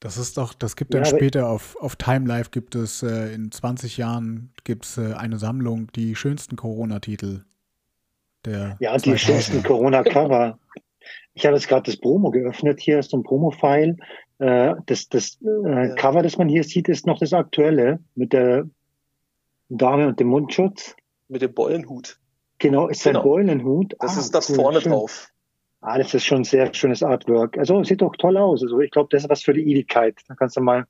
[0.00, 3.32] Das ist doch, das gibt dann ja, später auf, auf Time Life gibt es äh,
[3.32, 7.44] in 20 Jahren gibt es äh, eine Sammlung, die schönsten Corona-Titel
[8.44, 8.76] der.
[8.78, 9.02] Ja, 2000er.
[9.02, 10.58] die schönsten Corona-Cover.
[11.32, 12.80] Ich habe jetzt gerade das Promo geöffnet.
[12.80, 13.96] Hier ist so ein Promo-File.
[14.38, 18.68] Äh, das das äh, Cover, das man hier sieht, ist noch das aktuelle mit der
[19.68, 20.94] Dame und dem Mundschutz.
[21.28, 22.18] Mit dem Beulenhut.
[22.58, 23.20] Genau, ist genau.
[23.20, 23.94] ein Beulenhut.
[24.00, 24.92] Das ah, ist das cool, vorne schön.
[24.92, 25.32] drauf.
[25.80, 27.58] Ah, das ist schon ein sehr schönes Artwork.
[27.58, 28.62] Also sieht doch toll aus.
[28.62, 30.18] Also ich glaube, das ist was für die Ewigkeit.
[30.26, 30.86] Da kannst du mal.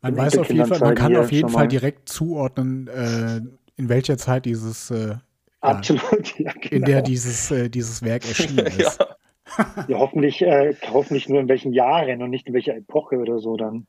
[0.00, 3.40] Man weiß auf jeden Fall, man kann auf jeden Fall direkt zuordnen, äh,
[3.76, 5.16] in welcher Zeit dieses äh,
[5.60, 6.76] Absolut, ja, genau.
[6.76, 8.98] in der dieses, äh, dieses Werk erschienen ist.
[9.00, 9.86] ja.
[9.88, 13.56] ja, hoffentlich, äh, hoffentlich nur in welchen Jahren und nicht in welcher Epoche oder so
[13.56, 13.86] dann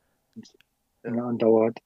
[1.04, 1.12] ja.
[1.12, 1.80] andauert.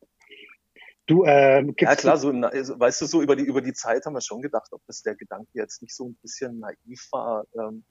[1.06, 4.13] Du, äh, ja klar, so, also, weißt du, so über die, über die Zeit haben
[4.13, 7.84] wir schon gedacht, ob das der Gedanke jetzt nicht so ein bisschen naiv war, ähm,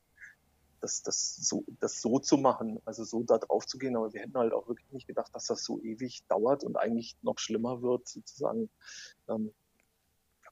[0.81, 3.96] das, das, so, das so zu machen, also so da drauf zu gehen.
[3.96, 7.16] Aber wir hätten halt auch wirklich nicht gedacht, dass das so ewig dauert und eigentlich
[7.22, 8.70] noch schlimmer wird, sozusagen,
[9.29, 9.53] ähm,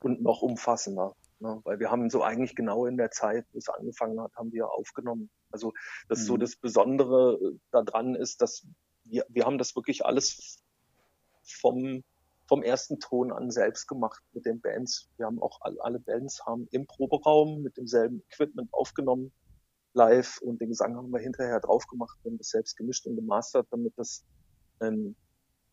[0.00, 1.16] und noch umfassender.
[1.40, 1.60] Ne?
[1.64, 4.70] Weil wir haben so eigentlich genau in der Zeit, wo es angefangen hat, haben wir
[4.70, 5.30] aufgenommen.
[5.50, 5.72] Also
[6.08, 6.24] das mhm.
[6.24, 8.66] so das Besondere äh, daran ist, dass
[9.04, 10.62] wir, wir haben das wirklich alles
[11.42, 12.04] vom
[12.50, 15.08] vom ersten Ton an selbst gemacht mit den Bands.
[15.18, 19.30] Wir haben auch alle, Bands haben im Proberaum mit demselben Equipment aufgenommen,
[19.92, 23.68] live und den Gesang haben wir hinterher drauf gemacht und das selbst gemischt und gemastert,
[23.70, 24.24] damit das
[24.80, 25.14] einen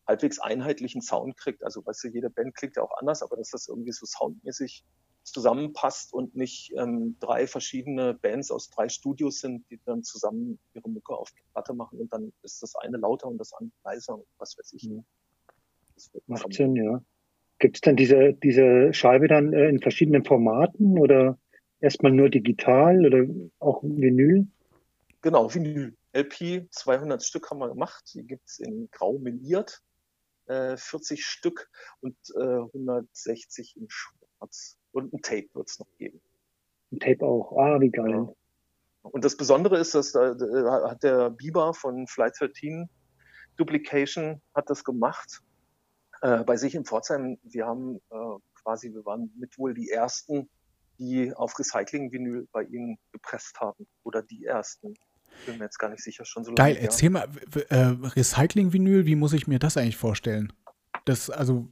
[0.06, 1.64] halbwegs einheitlichen Sound kriegt.
[1.64, 4.84] Also weißt du, jede Band klingt ja auch anders, aber dass das irgendwie so soundmäßig
[5.24, 10.88] zusammenpasst und nicht ähm, drei verschiedene Bands aus drei Studios sind, die dann zusammen ihre
[10.88, 14.14] Mucke auf die Platte machen und dann ist das eine lauter und das andere leiser
[14.14, 14.84] und was weiß ich.
[14.88, 15.04] Mhm.
[16.26, 17.02] Macht Sinn, ja.
[17.58, 21.38] Gibt es denn diese, diese Scheibe dann äh, in verschiedenen Formaten oder
[21.80, 23.26] erstmal nur digital oder
[23.58, 24.46] auch Vinyl?
[25.22, 25.94] Genau, Vinyl.
[26.12, 28.12] LP, 200 Stück haben wir gemacht.
[28.14, 29.82] Die gibt es in grau meliert,
[30.46, 31.68] äh, 40 Stück
[32.00, 34.78] und äh, 160 in schwarz.
[34.92, 36.20] Und ein Tape wird es noch geben.
[36.92, 37.56] Ein Tape auch.
[37.58, 38.10] Ah, wie geil.
[38.10, 38.32] Ja.
[39.02, 42.88] Und das Besondere ist, dass da, da hat der Biber von Flight 13
[43.56, 45.42] Duplication hat das gemacht
[46.22, 50.48] äh, bei sich in Pforzheim, wir haben äh, quasi, wir waren mit wohl die ersten,
[50.98, 53.86] die auf Recycling-Vinyl bei ihnen gepresst haben.
[54.02, 54.94] Oder die ersten.
[55.46, 56.74] Bin mir jetzt gar nicht sicher, schon so lange.
[56.74, 57.28] Geil, erzähl mal,
[57.68, 60.52] äh, Recycling-Vinyl, wie muss ich mir das eigentlich vorstellen?
[61.04, 61.68] Das, also.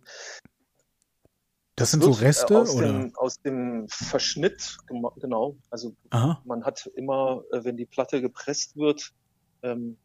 [1.74, 2.92] Das, das sind so äh, Reste aus oder?
[2.92, 4.78] Dem, aus dem Verschnitt,
[5.20, 5.56] genau.
[5.70, 6.40] Also Aha.
[6.44, 9.12] man hat immer, äh, wenn die Platte gepresst wird,
[9.62, 9.98] ähm,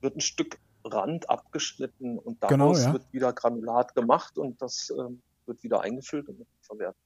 [0.00, 2.92] wird ein Stück Rand abgeschnitten und daraus genau, ja.
[2.92, 6.96] wird wieder Granulat gemacht und das ähm, wird wieder eingefüllt und verwertet.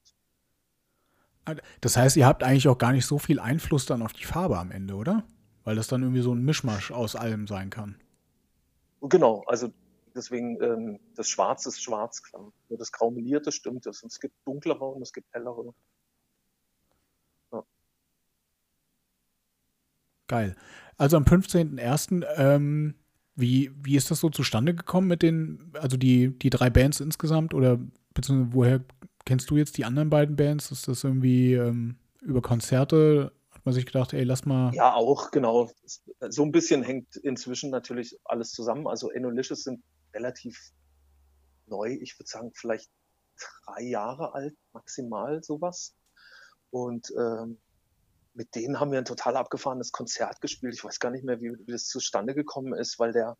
[1.80, 4.58] Das heißt, ihr habt eigentlich auch gar nicht so viel Einfluss dann auf die Farbe
[4.58, 5.24] am Ende, oder?
[5.64, 7.96] Weil das dann irgendwie so ein Mischmasch aus allem sein kann.
[9.00, 9.72] Genau, also
[10.14, 12.52] deswegen ähm, das Schwarz ist schwarz, klar.
[12.68, 14.02] Nur das Graumelierte stimmt es.
[14.02, 15.74] Und es gibt dunklere und es gibt hellere.
[17.52, 17.64] Ja.
[20.28, 20.56] Geil.
[20.96, 22.24] Also am 15.01.
[22.36, 22.94] Ähm,
[23.34, 27.54] wie, wie ist das so zustande gekommen mit den, also die, die drei Bands insgesamt
[27.54, 27.78] oder
[28.14, 28.84] beziehungsweise woher
[29.24, 30.70] kennst du jetzt die anderen beiden Bands?
[30.70, 33.32] Ist das irgendwie ähm, über Konzerte?
[33.50, 34.74] Hat man sich gedacht, ey, lass mal.
[34.74, 35.70] Ja, auch, genau.
[36.28, 38.86] So ein bisschen hängt inzwischen natürlich alles zusammen.
[38.86, 39.82] Also Enolicious sind
[40.14, 40.58] relativ
[41.66, 41.96] neu.
[42.00, 42.90] Ich würde sagen, vielleicht
[43.64, 45.94] drei Jahre alt, maximal sowas.
[46.70, 47.58] Und ähm,
[48.34, 50.74] mit denen haben wir ein total abgefahrenes Konzert gespielt.
[50.74, 53.36] Ich weiß gar nicht mehr, wie, wie das zustande gekommen ist, weil der,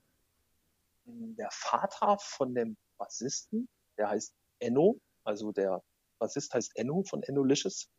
[1.04, 5.82] der Vater von dem Bassisten, der heißt Enno, also der
[6.18, 7.90] Bassist heißt Enno von Ennolicious,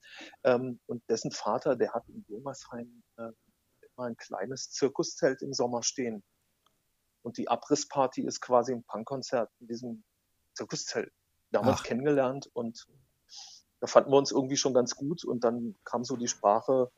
[0.43, 3.31] ähm, und dessen Vater, der hat in Wilmersheim äh,
[3.95, 6.23] immer ein kleines Zirkuszelt im Sommer stehen.
[7.21, 10.03] Und die Abrissparty ist quasi ein Punkkonzert in diesem
[10.53, 11.11] Zirkuszelt.
[11.51, 11.83] Damals Ach.
[11.83, 12.85] kennengelernt und
[13.83, 16.89] da fanden wir uns irgendwie schon ganz gut und dann kam so die Sprache,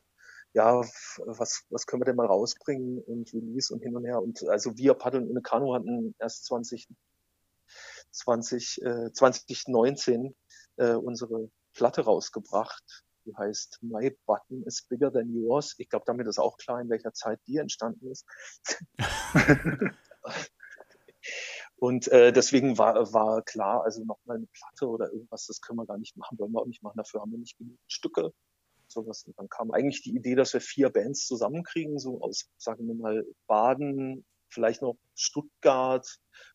[0.54, 0.82] ja,
[1.26, 4.22] was, was können wir denn mal rausbringen und Release und hin und her.
[4.22, 6.88] Und also wir paddeln in Kanu hatten erst 20,
[8.12, 10.36] 20, äh, 2019
[10.76, 13.04] äh, unsere Platte rausgebracht.
[13.26, 15.74] Die heißt My Button is Bigger Than Yours.
[15.80, 18.28] Ich glaube, damit ist auch klar, in welcher Zeit die entstanden ist.
[21.78, 25.86] Und äh, deswegen war, war klar, also nochmal eine Platte oder irgendwas, das können wir
[25.86, 28.32] gar nicht machen, wollen wir auch nicht machen, dafür haben wir nicht genug Stücke.
[28.88, 29.26] Sowas.
[29.26, 32.96] Und dann kam eigentlich die Idee, dass wir vier Bands zusammenkriegen, so aus, sagen wir
[32.96, 36.08] mal, Baden, vielleicht noch Stuttgart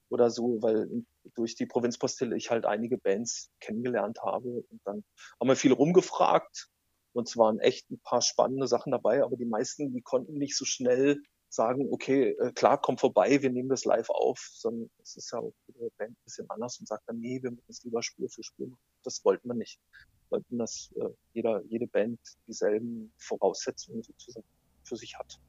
[0.08, 0.88] oder so, weil
[1.34, 4.64] durch die Provinzpostille ich halt einige Bands kennengelernt habe.
[4.70, 5.04] Und dann
[5.38, 6.68] haben wir viel rumgefragt
[7.12, 10.56] und es waren echt ein paar spannende Sachen dabei, aber die meisten, die konnten nicht
[10.56, 15.16] so schnell sagen, okay, äh, klar, komm vorbei, wir nehmen das live auf, sondern es
[15.16, 17.82] ist ja auch die Band ein bisschen anders und sagt dann, nee, wir müssen es
[17.82, 18.68] lieber Spur für Spur.
[19.02, 19.80] Das wollten wir nicht.
[20.28, 24.46] Wir wollten, dass äh, jeder, jede Band dieselben Voraussetzungen sozusagen
[24.84, 25.40] für sich hat.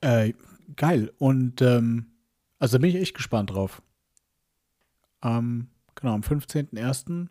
[0.00, 0.32] Äh,
[0.76, 1.12] geil.
[1.18, 2.06] Und ähm,
[2.58, 3.82] also bin ich echt gespannt drauf.
[5.22, 7.28] Ähm, genau, am 15.01.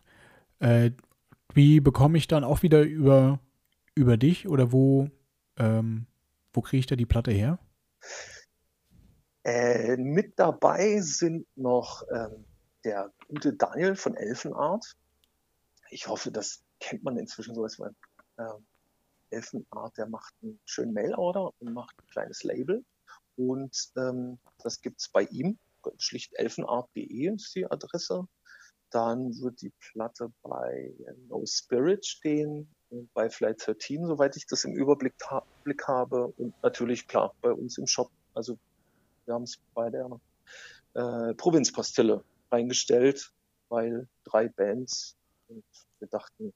[0.60, 0.92] Äh,
[1.54, 3.40] wie bekomme ich dann auch wieder über,
[3.94, 5.08] über dich oder wo,
[5.56, 6.06] ähm,
[6.52, 7.58] wo kriege ich da die Platte her?
[9.44, 12.44] Äh, mit dabei sind noch ähm,
[12.84, 14.96] der gute Daniel von Elfenart.
[15.90, 17.88] Ich hoffe, dass kennt man inzwischen so, als äh,
[19.30, 22.84] Elfenart, der macht einen schönen Mail-Order und macht ein kleines Label.
[23.36, 25.58] Und ähm, das gibt es bei ihm.
[25.98, 28.26] Schlicht elfenart.de ist die Adresse.
[28.90, 30.92] Dann wird die Platte bei
[31.28, 32.68] No Spirit stehen,
[33.14, 36.26] bei Flight 13, soweit ich das im Überblick ha Blick habe.
[36.38, 38.10] Und natürlich, klar, bei uns im Shop.
[38.34, 38.58] Also
[39.26, 40.20] wir haben es bei der
[40.94, 43.32] äh, Provinzpastille reingestellt,
[43.68, 45.16] weil drei Bands
[45.48, 45.64] und
[46.00, 46.52] wir dachten,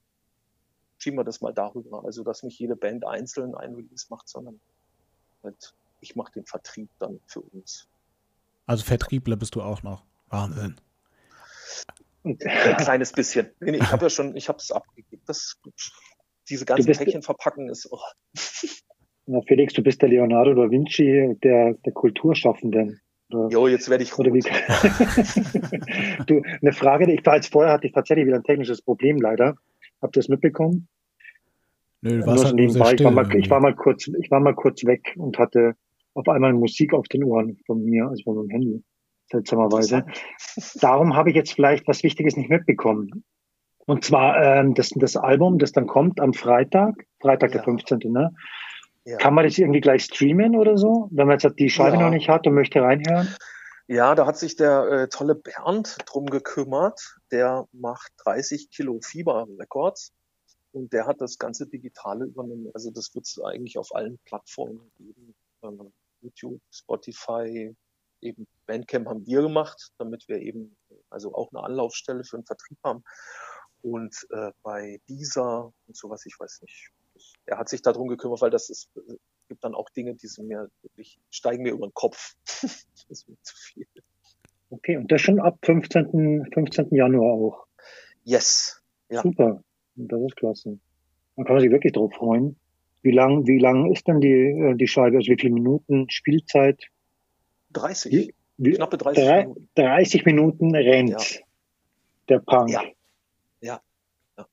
[0.97, 2.03] schieben wir das mal darüber.
[2.03, 4.59] Also, dass nicht jede Band einzeln ein Release macht, sondern
[5.43, 7.87] halt, ich mache den Vertrieb dann für uns.
[8.65, 10.03] Also Vertriebler bist du auch noch.
[10.29, 10.75] Wahnsinn.
[12.39, 13.51] Ein kleines bisschen.
[13.59, 15.21] Nee, ich habe ja schon, ich habe es abgegeben.
[15.27, 15.59] Das,
[16.49, 17.87] diese ganzen Päckchen verpacken ist.
[17.91, 17.99] Oh.
[19.27, 22.99] Na, Felix, du bist der Leonardo da Vinci der, der Kulturschaffenden.
[23.29, 24.39] Jo, jetzt werde ich wie,
[26.27, 29.17] du, eine Frage, die ich war jetzt vorher hatte ich tatsächlich wieder ein technisches Problem
[29.19, 29.55] leider.
[29.99, 30.87] Habt ihr es mitbekommen?
[32.01, 32.93] Nö, du warst halt nebenbei.
[32.93, 35.73] Ich war, mal, ich war mal kurz, ich war mal kurz weg und hatte
[36.13, 38.83] auf einmal Musik auf den Ohren von mir, also von meinem Handy,
[39.29, 40.05] seltsamerweise.
[40.75, 43.23] Darum habe ich jetzt vielleicht was Wichtiges nicht mitbekommen.
[43.87, 47.57] Und zwar ähm, das, das Album, das dann kommt am Freitag, Freitag ja.
[47.57, 47.99] der 15.
[48.05, 48.33] Ne?
[49.05, 49.17] Ja.
[49.17, 52.03] Kann man das irgendwie gleich streamen oder so, wenn man jetzt die Scheibe ja.
[52.03, 53.35] noch nicht hat und möchte reinhören?
[53.87, 57.17] Ja, da hat sich der äh, tolle Bernd drum gekümmert.
[57.31, 60.11] Der macht 30 Kilo Fieber Records
[60.71, 62.71] und der hat das ganze Digitale übernommen.
[62.73, 65.35] Also das wird es eigentlich auf allen Plattformen geben.
[65.61, 65.67] Äh,
[66.21, 67.75] YouTube, Spotify,
[68.25, 70.75] eben Bandcamp haben wir gemacht, damit wir eben
[71.09, 73.03] also auch eine Anlaufstelle für den Vertrieb haben.
[73.81, 76.91] Und äh, bei dieser und sowas, ich weiß nicht,
[77.45, 79.15] er hat sich darum gekümmert, weil das ist, äh,
[79.47, 82.35] gibt dann auch Dinge, die sind mir wirklich, steigen mir über den Kopf.
[82.61, 83.87] das ist mir zu viel.
[84.69, 86.49] Okay, und das schon ab 15.
[86.51, 86.87] 15.
[86.95, 87.67] Januar auch.
[88.23, 88.81] Yes.
[89.09, 89.21] Ja.
[89.21, 89.63] Super.
[89.95, 90.79] Das ist klasse.
[91.35, 92.57] Man kann sich wirklich drauf freuen.
[93.01, 95.17] Wie lang, wie lang ist denn die, äh, die Scheibe?
[95.17, 96.87] Also wie viele Minuten Spielzeit?
[97.75, 98.11] 30.
[98.11, 99.69] Wie, wie, Knappe 30 drei, Minuten.
[99.75, 101.39] 30 Minuten rennt ja.
[102.29, 102.69] der Punk.
[102.69, 102.83] Ja.
[103.61, 103.81] ja.
[104.37, 104.47] ja.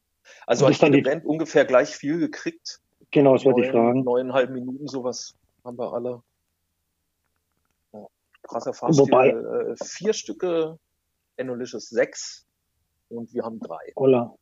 [0.47, 2.81] Also hat die Band ungefähr gleich viel gekriegt.
[3.11, 4.05] Genau, das wollte ich fragen.
[4.05, 6.23] Neuneinhalb Minuten sowas haben wir alle.
[7.93, 8.07] Ja,
[8.43, 9.07] krasser Fahrstil.
[9.07, 10.79] Wobei, äh, vier Stücke,
[11.37, 12.47] Enolicious sechs
[13.09, 13.93] und wir haben drei.
[13.97, 14.35] Ola.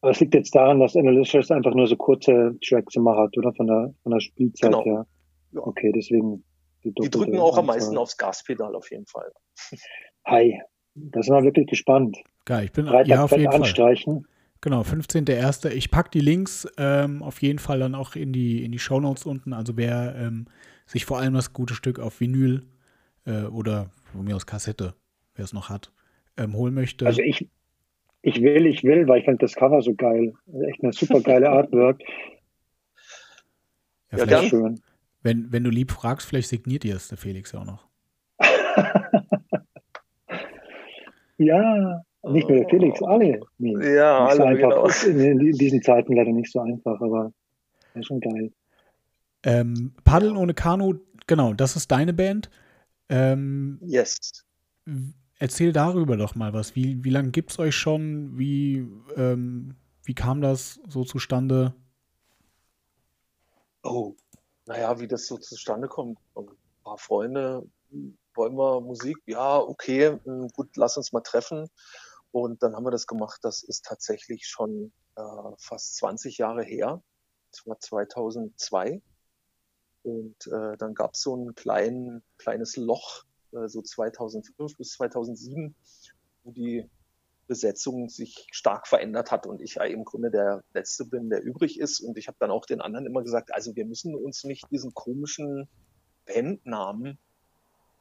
[0.00, 3.52] Aber es liegt jetzt daran, dass Analytics einfach nur so kurze Tracks immer hat, oder?
[3.54, 4.84] Von der, von der Spielzeit genau.
[4.84, 5.06] her.
[5.52, 5.60] Ja.
[5.62, 6.44] Okay, deswegen.
[6.84, 9.32] Die, die drücken auch am meisten aufs Gaspedal auf jeden Fall.
[10.26, 10.60] Hi,
[10.94, 12.18] da sind wir wirklich gespannt.
[12.44, 14.22] Geil, ich bin Freitag ja, auf jeden anstreichen.
[14.22, 14.30] Fall.
[14.60, 15.70] Genau, 15.01.
[15.72, 19.26] Ich packe die Links ähm, auf jeden Fall dann auch in die, in die Shownotes
[19.26, 19.52] unten.
[19.52, 20.46] Also wer ähm,
[20.86, 22.62] sich vor allem das gute Stück auf Vinyl
[23.26, 24.94] äh, oder von mir aus Kassette,
[25.34, 25.90] wer es noch hat,
[26.38, 27.06] ähm, holen möchte.
[27.06, 27.48] Also ich,
[28.22, 30.34] ich will, ich will, weil ich fand das Cover so geil.
[30.68, 32.00] Echt eine super geile Artwork.
[34.12, 34.80] Ja, ja schön.
[35.24, 37.88] Wenn, wenn du lieb fragst, vielleicht signiert dir es der Felix ja auch noch.
[41.38, 43.40] ja, nicht nur der Felix, alle.
[43.56, 44.70] Nee, ja, alle, so einfach.
[44.70, 44.86] Genau.
[45.06, 47.32] In, in, diesen Zeiten leider nicht so einfach, aber
[47.94, 48.52] ist schon geil.
[49.44, 52.50] Ähm, Paddeln ohne Kanu, genau, das ist deine Band.
[53.08, 54.44] Ähm, yes.
[55.38, 56.76] Erzähl darüber doch mal was.
[56.76, 58.38] Wie, wie lange gibt es euch schon?
[58.38, 61.72] Wie, ähm, wie kam das so zustande?
[63.82, 64.14] Oh,
[64.66, 66.18] naja, wie das so zustande kommt.
[66.34, 66.48] Ein
[66.82, 67.66] paar Freunde,
[68.34, 69.16] wollen wir Musik?
[69.26, 71.68] Ja, okay, hm, gut, lass uns mal treffen.
[72.32, 73.40] Und dann haben wir das gemacht.
[73.42, 75.22] Das ist tatsächlich schon äh,
[75.58, 77.02] fast 20 Jahre her.
[77.50, 79.00] Das war 2002.
[80.02, 85.74] Und äh, dann gab es so ein klein, kleines Loch äh, so 2005 bis 2007,
[86.42, 86.90] wo die
[87.46, 91.78] Besetzung sich stark verändert hat und ich ja im Grunde der Letzte bin, der übrig
[91.78, 92.00] ist.
[92.00, 94.94] Und ich habe dann auch den anderen immer gesagt, also wir müssen uns nicht diesen
[94.94, 95.68] komischen
[96.26, 97.18] Bandnamen,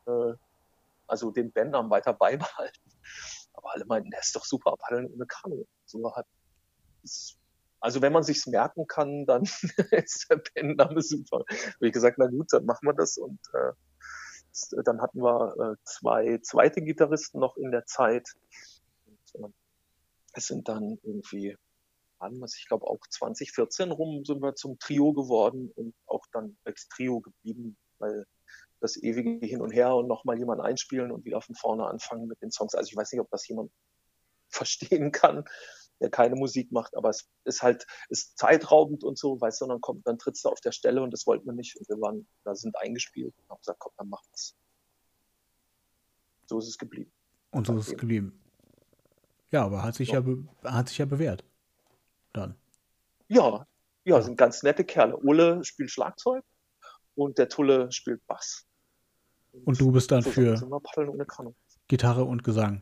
[0.08, 0.34] äh,
[1.08, 2.91] also den Bandnamen weiter beibehalten.
[3.54, 5.66] Aber alle meinten, der ist doch super, Paddeln ohne Kanu.
[5.86, 6.26] So hat
[7.84, 9.44] also wenn man sich's merken kann, dann
[9.91, 11.44] ist der Bandname super.
[11.50, 15.76] Habe ich gesagt, na gut, dann machen wir das und äh, dann hatten wir äh,
[15.84, 18.30] zwei zweite Gitarristen noch in der Zeit.
[19.34, 19.54] Und, äh,
[20.34, 21.56] es sind dann irgendwie,
[22.20, 26.88] was ich glaube auch 2014 rum sind wir zum Trio geworden und auch dann als
[26.88, 28.26] Trio geblieben, weil
[28.80, 32.42] das ewige Hin und Her und nochmal jemand einspielen und wieder von vorne anfangen mit
[32.42, 32.76] den Songs.
[32.76, 33.72] Also ich weiß nicht, ob das jemand
[34.50, 35.44] verstehen kann
[36.04, 39.82] der keine Musik macht, aber es ist halt, ist zeitraubend und so, weißt du, dann
[39.82, 42.28] kommt, dann trittst du auf der Stelle und das wollten wir nicht und wir waren,
[42.44, 44.54] da sind eingespielt und haben gesagt, komm, dann mach was.
[46.46, 47.12] So ist es geblieben.
[47.52, 48.43] Und so ist es geblieben.
[49.54, 51.43] Ja, aber hat sich ja, ja hat sich ja bewährt.
[52.34, 52.56] Dann.
[53.28, 53.68] Ja,
[54.04, 55.16] ja, sind ganz nette Kerle.
[55.18, 56.43] Ole spielt Schlagzeug
[57.14, 58.66] und der Tulle spielt Bass.
[59.51, 60.60] Und, und du bist dann für
[61.88, 62.82] Gitarre und Gesang.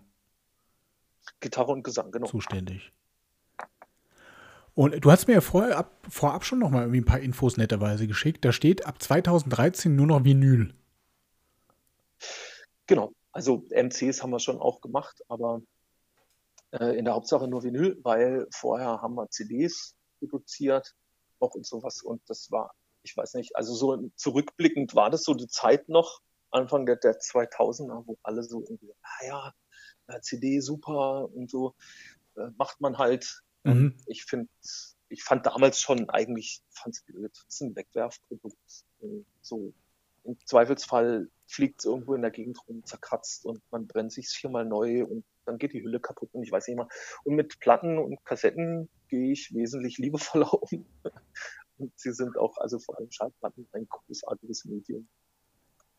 [1.42, 2.28] Gitarre und Gesang, genau.
[2.28, 2.94] Zuständig.
[4.74, 7.58] Und du hast mir ja vorher ab, vorab schon noch mal irgendwie ein paar Infos
[7.58, 8.46] netterweise geschickt.
[8.46, 10.74] Da steht ab 2013 nur noch Vinyl.
[12.88, 13.12] Genau.
[13.34, 15.62] Also MCs haben wir schon auch gemacht, aber
[16.72, 20.96] äh, in der Hauptsache nur Vinyl, weil vorher haben wir CDs produziert,
[21.40, 22.02] auch und sowas.
[22.02, 26.22] Und das war, ich weiß nicht, also so zurückblickend war das so die Zeit noch,
[26.52, 29.54] Anfang der, der 2000er, wo alle so irgendwie, ah ja,
[30.22, 31.76] CD super und so,
[32.36, 33.42] äh, macht man halt.
[33.64, 33.98] Mhm.
[34.06, 34.50] Ich finde,
[35.08, 36.62] ich fand damals schon eigentlich,
[37.06, 38.58] blöd, das ist ein Wegwerfprodukt.
[39.42, 39.74] So,
[40.24, 44.66] im Zweifelsfall fliegt es irgendwo in der Gegend rum, zerkratzt und man brennt sich viermal
[44.66, 46.88] neu und dann geht die Hülle kaputt und ich weiß nicht mehr.
[47.24, 50.86] Und mit Platten und Kassetten gehe ich wesentlich liebevoller um.
[51.78, 55.08] Und sie sind auch, also vor allem Schallplatten, ein großartiges Medium.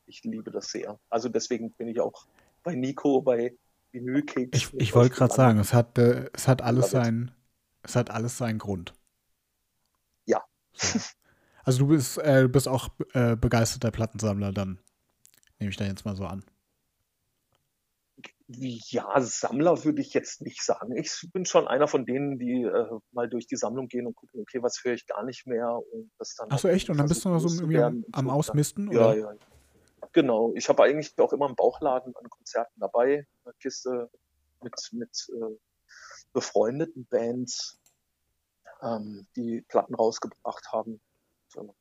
[0.07, 0.99] Ich liebe das sehr.
[1.11, 2.27] Also deswegen bin ich auch
[2.63, 3.57] bei Nico, bei
[3.93, 4.57] Vinylkeks.
[4.57, 7.33] Ich, ich wollte gerade sagen, es hat, äh, es hat alles sein,
[7.83, 8.95] es hat alles seinen Grund.
[10.25, 10.43] Ja.
[10.73, 10.99] So.
[11.65, 14.81] Also du bist, äh, bist auch äh, begeisterter Plattensammler dann,
[15.59, 16.45] nehme ich da jetzt mal so an.
[18.57, 20.97] Ja, Sammler würde ich jetzt nicht sagen.
[20.97, 24.41] Ich bin schon einer von denen, die äh, mal durch die Sammlung gehen und gucken,
[24.41, 26.49] okay, was höre ich gar nicht mehr und das dann.
[26.51, 26.91] Ach so, echt?
[26.91, 28.91] Und dann bist du noch so irgendwie am, am Ausmisten?
[28.91, 29.19] Ja, oder?
[29.19, 29.35] ja.
[30.13, 30.53] Genau.
[30.55, 34.11] Ich habe eigentlich auch immer einen Bauchladen an Konzerten dabei, eine Kiste
[34.63, 35.57] mit, mit äh,
[36.33, 37.81] befreundeten Bands,
[38.83, 41.01] ähm, die Platten rausgebracht haben.
[41.49, 41.75] So.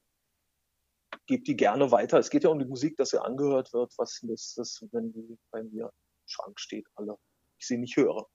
[1.25, 2.19] Gebe die gerne weiter.
[2.19, 5.37] Es geht ja um die Musik, dass sie angehört wird, was ist das, wenn die
[5.51, 5.91] bei mir
[6.31, 7.17] Schrank steht, alle.
[7.59, 8.27] Ich sie nicht höre.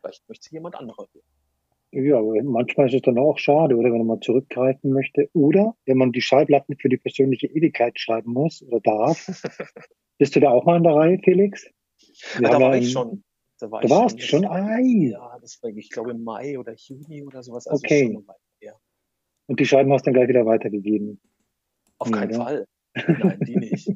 [0.00, 1.24] Vielleicht möchte sie jemand anderer hören.
[1.94, 5.28] Ja, aber manchmal ist es dann auch schade, oder wenn man mal zurückgreifen möchte.
[5.34, 9.26] Oder wenn man die Schallplatten für die persönliche Ewigkeit schreiben muss oder darf.
[10.18, 11.66] Bist du da auch mal in der Reihe, Felix?
[12.40, 13.22] Ja, da war ich schon.
[13.58, 14.42] Da war du ich warst schon?
[14.42, 14.50] schon?
[14.50, 15.10] Ei.
[15.10, 17.66] Ja, das war, ich glaube, im Mai oder Juni oder sowas.
[17.66, 18.18] Also okay.
[19.46, 21.20] Und die Scheiben hast du dann gleich wieder weitergegeben?
[21.98, 22.42] Auf keinen ja.
[22.42, 22.66] Fall.
[22.94, 23.90] Nein, die nicht.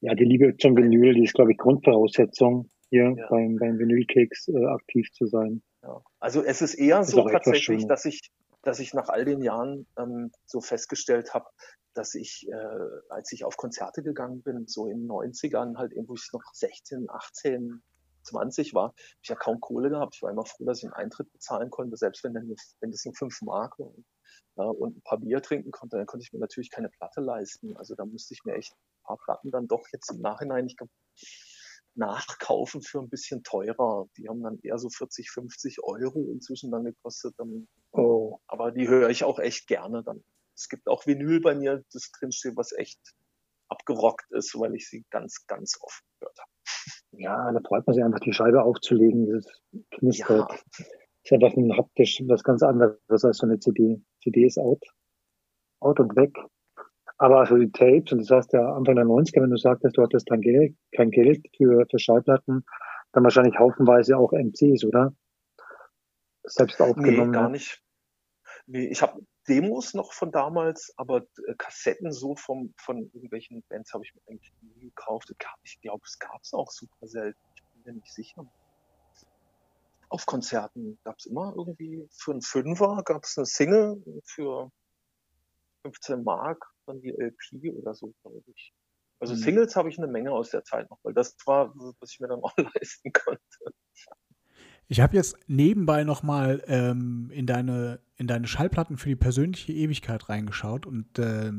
[0.00, 3.26] Ja, die Liebe zum Vinyl, die ist, glaube ich, Grundvoraussetzung, hier ja.
[3.28, 5.62] beim, beim Vinylkeks äh, aktiv zu sein.
[5.82, 6.02] Ja.
[6.18, 8.30] Also es ist eher ist so tatsächlich, dass ich,
[8.62, 11.46] dass ich nach all den Jahren ähm, so festgestellt habe,
[11.94, 16.08] dass ich, äh, als ich auf Konzerte gegangen bin, so in den 90ern, halt eben,
[16.08, 17.82] wo ich noch 16, 18,
[18.22, 20.14] 20 war, habe ich ja kaum Kohle gehabt.
[20.16, 23.04] Ich war immer froh, dass ich einen Eintritt bezahlen konnte, selbst wenn, dann, wenn das
[23.04, 23.92] nur 5 Mark war.
[24.56, 27.76] Ja, und ein paar Bier trinken konnte, dann konnte ich mir natürlich keine Platte leisten.
[27.76, 30.80] Also da musste ich mir echt paar Platten dann doch jetzt im Nachhinein nicht
[31.94, 34.06] nachkaufen für ein bisschen teurer.
[34.16, 37.34] Die haben dann eher so 40, 50 Euro inzwischen dann gekostet.
[37.92, 38.38] Oh.
[38.46, 40.22] Aber die höre ich auch echt gerne dann.
[40.54, 43.00] Es gibt auch Vinyl bei mir, das drinsteht, was echt
[43.68, 46.50] abgerockt ist, weil ich sie ganz, ganz oft gehört habe.
[47.12, 49.46] Ja, da freut man sich einfach, die Scheibe aufzulegen, dieses
[49.90, 50.50] knistert.
[50.50, 50.84] Ja
[51.24, 54.02] ist einfach ein haptisch was ganz anderes als so eine CD.
[54.22, 54.82] CD ist out,
[55.80, 56.34] out und weg.
[57.20, 60.02] Aber also die Tapes, und das heißt ja Anfang der 90er, wenn du sagtest, du
[60.02, 62.64] hattest kein Geld, kein Geld für, für Schallplatten,
[63.12, 65.12] dann wahrscheinlich haufenweise auch MCs, oder?
[66.44, 67.30] Selbst aufgenommen.
[67.30, 67.82] Nee, gar nicht.
[68.66, 73.92] Nee, ich habe Demos noch von damals, aber äh, Kassetten so vom, von irgendwelchen Bands
[73.92, 75.30] habe ich mir eigentlich nie gekauft.
[75.62, 77.38] Ich glaube, es gab es auch super selten.
[77.54, 78.50] Ich bin mir nicht sicher
[80.08, 84.72] auf Konzerten gab es immer irgendwie für einen Fünfer gab es eine Single für
[85.82, 88.72] 15 Mark, dann die LP oder so, glaube ich.
[89.20, 89.38] Also mhm.
[89.38, 92.28] Singles habe ich eine Menge aus der Zeit noch, weil das war, was ich mir
[92.28, 93.40] dann auch leisten konnte.
[94.88, 99.72] Ich habe jetzt nebenbei noch mal ähm, in deine in deine Schallplatten für die persönliche
[99.72, 101.52] Ewigkeit reingeschaut und äh,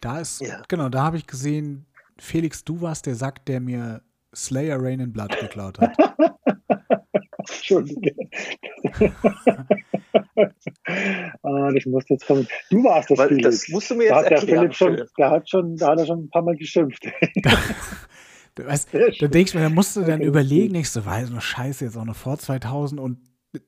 [0.00, 0.62] da ist ja.
[0.68, 4.02] genau da habe ich gesehen, Felix, du warst der Sack, der mir
[4.34, 5.96] Slayer Rain in Blood geklaut hat.
[7.38, 8.14] Entschuldige.
[11.42, 12.46] ah, das musste jetzt kommen.
[12.70, 14.46] Du warst das, Weil, Das musst du mir jetzt da hat erklären.
[14.46, 17.04] Der, Philipp schon, der, hat schon, da hat er schon ein paar Mal geschimpft.
[18.54, 18.88] du weißt,
[19.20, 20.26] da denkst du mir, da musst du dann okay.
[20.26, 23.18] überlegen, ich so, weiß nur Scheiße, jetzt auch noch vor 2000 und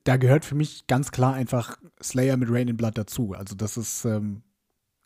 [0.03, 3.33] da gehört für mich ganz klar einfach Slayer mit Rain in Blood dazu.
[3.33, 4.43] Also das ist ähm,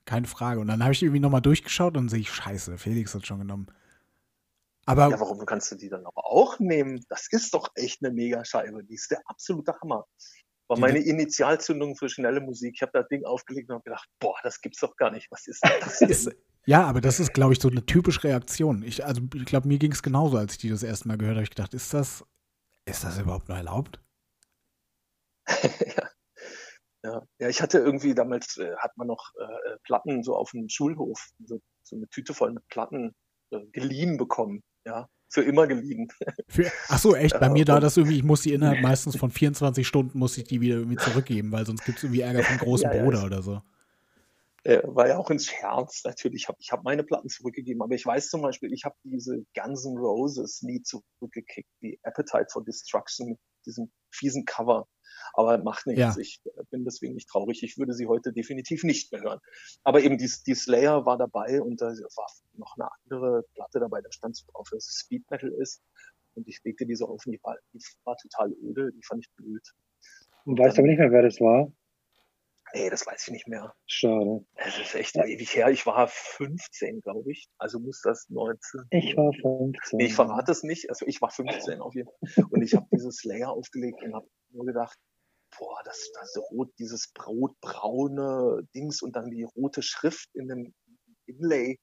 [0.05, 0.59] keine Frage.
[0.59, 3.67] Und dann habe ich irgendwie nochmal durchgeschaut und sehe ich, Scheiße, Felix hat schon genommen.
[4.85, 7.05] Aber ja, warum kannst du die dann aber auch nehmen?
[7.07, 8.83] Das ist doch echt eine Megascheibe.
[8.83, 10.05] Die ist der absolute Hammer.
[10.73, 12.73] War meine Initialzündung für schnelle Musik.
[12.75, 15.31] Ich habe das Ding aufgelegt und habe gedacht, boah, das gibt's doch gar nicht.
[15.31, 16.29] Was ist das?
[16.65, 18.83] ja, aber das ist, glaube ich, so eine typische Reaktion.
[18.83, 21.35] Ich, also ich glaube, mir ging es genauso, als ich die das erste Mal gehört
[21.35, 21.43] habe.
[21.43, 22.25] Ich gedacht, ist das,
[22.85, 24.01] Ist das überhaupt noch erlaubt?
[25.47, 25.63] ja.
[27.03, 27.21] ja.
[27.39, 31.29] Ja, ich hatte irgendwie damals, äh, hat man noch äh, Platten so auf dem Schulhof,
[31.45, 33.13] so, so eine Tüte voll mit Platten
[33.51, 34.63] äh, geliehen bekommen.
[34.85, 36.07] Ja, für immer geliehen.
[36.47, 37.39] Für, ach so, echt?
[37.39, 40.43] Bei mir da das irgendwie, ich muss die innerhalb meistens von 24 Stunden muss ich
[40.43, 43.25] die wieder irgendwie zurückgeben, weil sonst gibt es irgendwie Ärger vom großen ja, Bruder ja,
[43.25, 43.61] oder so.
[44.63, 46.43] Äh, war ja auch ins Scherz natürlich.
[46.43, 49.43] Ich habe ich hab meine Platten zurückgegeben, aber ich weiß zum Beispiel, ich habe diese
[49.55, 54.87] Guns N' Roses nie zurückgekickt, die Appetite for Destruction mit diesem fiesen Cover.
[55.33, 55.99] Aber macht nichts.
[55.99, 56.17] Ja.
[56.17, 57.63] Ich bin deswegen nicht traurig.
[57.63, 59.39] Ich würde sie heute definitiv nicht mehr hören.
[59.83, 64.01] Aber eben die, die Slayer war dabei und da war noch eine andere Platte dabei,
[64.01, 65.81] da stand so drauf, dass es Speed Metal ist.
[66.35, 69.31] Und ich legte diese auf und die war, die war total öde, die fand ich
[69.35, 69.61] blöd.
[70.45, 71.71] Und weißt aber nicht mehr, wer das war?
[72.75, 73.75] Nee, das weiß ich nicht mehr.
[73.85, 74.43] Schade.
[74.55, 75.25] Das ist echt ja.
[75.25, 75.69] ewig her.
[75.69, 77.47] Ich war 15, glaube ich.
[77.59, 78.85] Also muss das 19.
[78.89, 79.97] Ich war 15.
[79.97, 80.89] Nee, ich verrate es nicht.
[80.89, 82.45] Also ich war 15 auf jeden Fall.
[82.49, 84.97] Und ich habe dieses Layer aufgelegt und habe nur gedacht,
[85.57, 90.73] boah, das, das rot, dieses rotbraune Dings und dann die rote Schrift in dem
[91.25, 91.79] Inlay.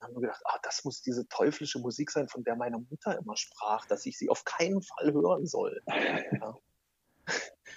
[0.00, 3.18] Da haben wir gedacht, ah, das muss diese teuflische Musik sein, von der meine Mutter
[3.18, 5.80] immer sprach, dass ich sie auf keinen Fall hören soll.
[5.86, 6.54] Ja,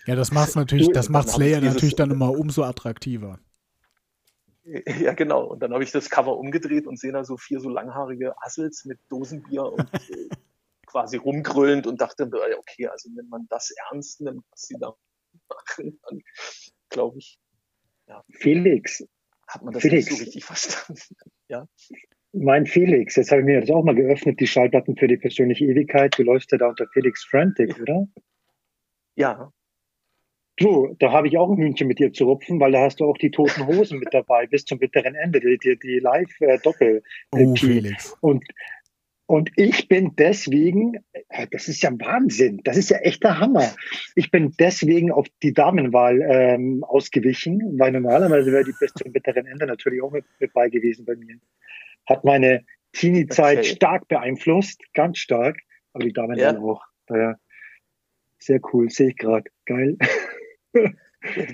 [0.06, 3.40] ja das macht natürlich, das macht Slayer natürlich dann immer umso attraktiver.
[4.64, 5.46] Ja, genau.
[5.46, 8.86] Und dann habe ich das Cover umgedreht und sehe da so vier so langhaarige Assels
[8.86, 10.30] mit Dosenbier und äh,
[10.86, 12.30] quasi rumgröllend und dachte,
[12.60, 14.94] okay, also wenn man das ernst nimmt, was sie da
[15.56, 16.22] machen, dann
[16.90, 17.40] glaube ich,
[18.08, 18.24] ja.
[18.32, 19.08] Felix.
[19.48, 20.10] Hat man das Felix.
[20.10, 21.02] nicht so richtig verstanden.
[21.48, 21.68] ja.
[22.34, 25.66] Mein Felix, jetzt habe ich mir das auch mal geöffnet, die Schallplatten für die persönliche
[25.66, 26.18] Ewigkeit.
[26.18, 28.08] Du läufst ja da unter Felix Frantic, oder?
[29.16, 29.52] Ja.
[30.56, 33.06] Du, da habe ich auch ein Hühnchen mit dir zu rupfen, weil da hast du
[33.06, 37.04] auch die toten Hosen mit dabei bis zum bitteren Ende, die, die, die Live-Doppel.
[37.34, 38.16] Äh, oh, Felix.
[38.22, 38.46] Und
[39.32, 43.74] und ich bin deswegen, äh, das ist ja Wahnsinn, das ist ja echter Hammer.
[44.14, 49.46] Ich bin deswegen auf die Damenwahl ähm, ausgewichen, weil normalerweise wäre die bis zum bitteren
[49.46, 51.38] Ende natürlich auch mit, mit bei gewesen bei mir.
[52.10, 53.68] Hat meine Teenie-Zeit okay.
[53.70, 55.60] stark beeinflusst, ganz stark,
[55.94, 56.60] aber die Damenwahl ja.
[56.60, 56.84] auch.
[57.08, 57.40] Daher
[58.38, 59.50] sehr cool, sehe ich gerade.
[59.66, 59.98] Geil.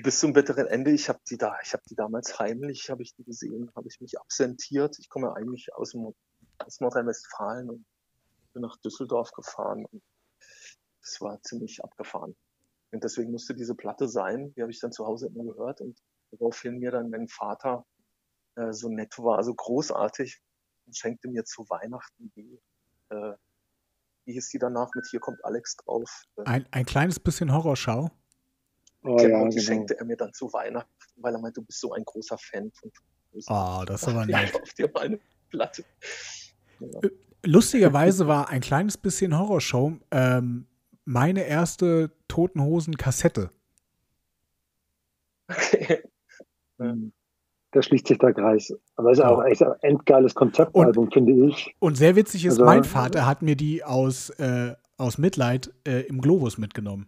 [0.02, 0.90] Bis zum bitteren Ende.
[0.90, 4.00] Ich habe die da, ich habe die damals heimlich, habe ich die gesehen, habe ich
[4.00, 4.96] mich absentiert.
[4.98, 6.12] Ich komme eigentlich aus dem
[6.58, 7.84] aus Nordrhein-Westfalen und
[8.52, 9.86] bin nach Düsseldorf gefahren.
[9.86, 10.02] Und
[11.02, 12.36] das war ziemlich abgefahren.
[12.90, 15.98] Und deswegen musste diese Platte sein, die habe ich dann zu Hause immer gehört und
[16.30, 17.84] woraufhin mir dann mein Vater
[18.56, 20.40] äh, so nett war, so großartig
[20.86, 22.60] und schenkte mir zu Weihnachten die,
[23.10, 23.32] äh,
[24.24, 26.24] wie hieß die danach mit Hier kommt Alex drauf.
[26.36, 28.10] Äh, ein, ein kleines bisschen Horrorschau.
[29.02, 29.66] Oh, genau, ja, die genau.
[29.66, 32.72] schenkte er mir dann zu Weihnachten, weil er meinte, du bist so ein großer Fan
[32.72, 32.90] von
[33.48, 34.54] Oh, das ist aber nett.
[34.60, 35.84] Auf dir meine Platte.
[36.80, 37.08] Äh,
[37.44, 40.66] lustigerweise war ein kleines bisschen Horrorshow ähm,
[41.04, 43.50] meine erste Totenhosen-Kassette.
[45.48, 46.02] Okay.
[47.70, 48.74] Da schließt sich der Kreis.
[48.96, 49.30] Aber es ist ja.
[49.30, 51.74] auch echt ein endgeiles Konzeptalbum, finde ich.
[51.80, 56.00] Und sehr witzig ist, also, mein Vater hat mir die aus, äh, aus Mitleid äh,
[56.02, 57.06] im Globus mitgenommen.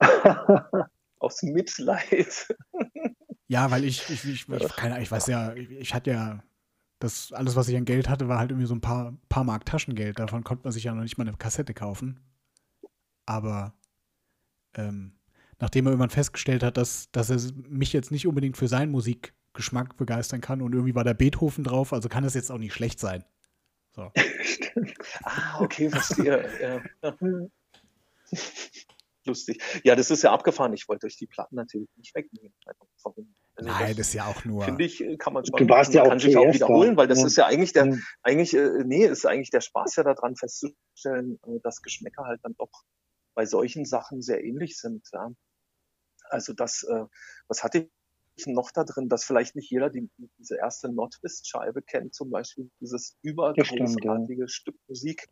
[1.18, 2.54] aus Mitleid?
[3.48, 6.42] ja, weil ich, ich, ich, ich, keine, ich weiß ja, ich, ich hatte ja
[6.98, 9.64] das alles, was ich an Geld hatte, war halt irgendwie so ein paar, paar Mark
[9.64, 10.18] Taschengeld.
[10.18, 12.20] Davon konnte man sich ja noch nicht mal eine Kassette kaufen.
[13.26, 13.74] Aber
[14.74, 15.12] ähm,
[15.60, 17.38] nachdem er irgendwann festgestellt hat, dass, dass er
[17.68, 21.92] mich jetzt nicht unbedingt für seinen Musikgeschmack begeistern kann und irgendwie war der Beethoven drauf,
[21.92, 23.24] also kann das jetzt auch nicht schlecht sein.
[23.92, 24.10] So.
[25.24, 26.80] ah, okay, verstehe.
[27.02, 27.14] ja.
[29.24, 29.62] Lustig.
[29.84, 30.72] Ja, das ist ja abgefahren.
[30.72, 32.54] Ich wollte euch die Platten natürlich nicht wegnehmen.
[33.02, 33.34] Warum?
[33.60, 34.64] Nein, das, das, ist ja auch nur.
[34.64, 35.56] Finde ich, kann man schon.
[35.56, 37.26] Du warst ja auch kann sich auch wiederholen, weil das ja.
[37.26, 37.96] ist ja eigentlich der, ja.
[38.22, 42.54] eigentlich, äh, nee, ist eigentlich der Spaß ja daran festzustellen, äh, dass Geschmäcker halt dann
[42.56, 42.70] doch
[43.34, 45.08] bei solchen Sachen sehr ähnlich sind.
[45.12, 45.30] Ja.
[46.30, 47.04] Also das, äh,
[47.48, 47.88] was hatte
[48.36, 52.70] ich noch da drin, dass vielleicht nicht jeder die, diese erste Nordwest-Scheibe kennt, zum Beispiel
[52.80, 54.48] dieses übergroßartige ja.
[54.48, 55.26] Stück Musik.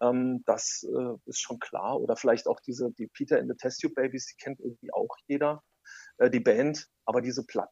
[0.00, 1.98] Ähm, das äh, ist schon klar.
[2.00, 5.16] Oder vielleicht auch diese, die Peter in the Test Tube Babies, die kennt irgendwie auch
[5.26, 5.62] jeder
[6.18, 7.70] äh, die Band, aber diese Platte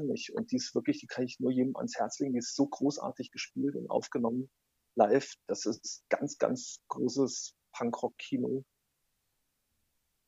[0.00, 0.34] nicht.
[0.34, 2.32] Und die ist wirklich, die kann ich nur jedem ans Herz legen.
[2.32, 4.50] Die ist so großartig gespielt und aufgenommen
[4.96, 5.34] live.
[5.46, 8.64] Das ist ganz, ganz großes Punkrock-Kino.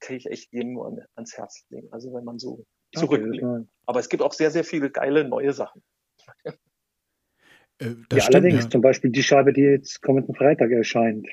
[0.00, 1.88] Kann ich echt jedem nur an, ans Herz legen.
[1.92, 3.44] Also wenn man so zurückblickt.
[3.44, 5.82] Okay, aber es gibt auch sehr, sehr viele geile neue Sachen.
[7.80, 8.70] Äh, ja, stimmt, allerdings ja.
[8.70, 11.28] zum Beispiel die Scheibe, die jetzt kommenden Freitag erscheint.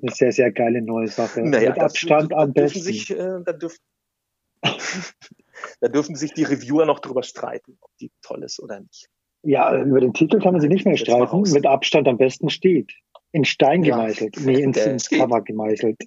[0.00, 1.42] Eine sehr, sehr geile neue Sache.
[1.42, 2.80] Naja, Mit Abstand am besten.
[2.80, 3.78] Sich, äh, da dürfen
[5.80, 9.08] da dürfen sich die Reviewer noch drüber streiten, ob die toll ist oder nicht.
[9.42, 11.42] Ja, über den Titel kann man sich nicht mehr streiten.
[11.42, 12.92] Mit Abstand am besten steht.
[13.32, 14.42] in Stein gemeißelt, ja.
[14.44, 15.98] nee, ins, ins Cover gemeißelt.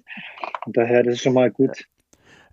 [0.64, 1.86] Und daher, das ist schon mal gut.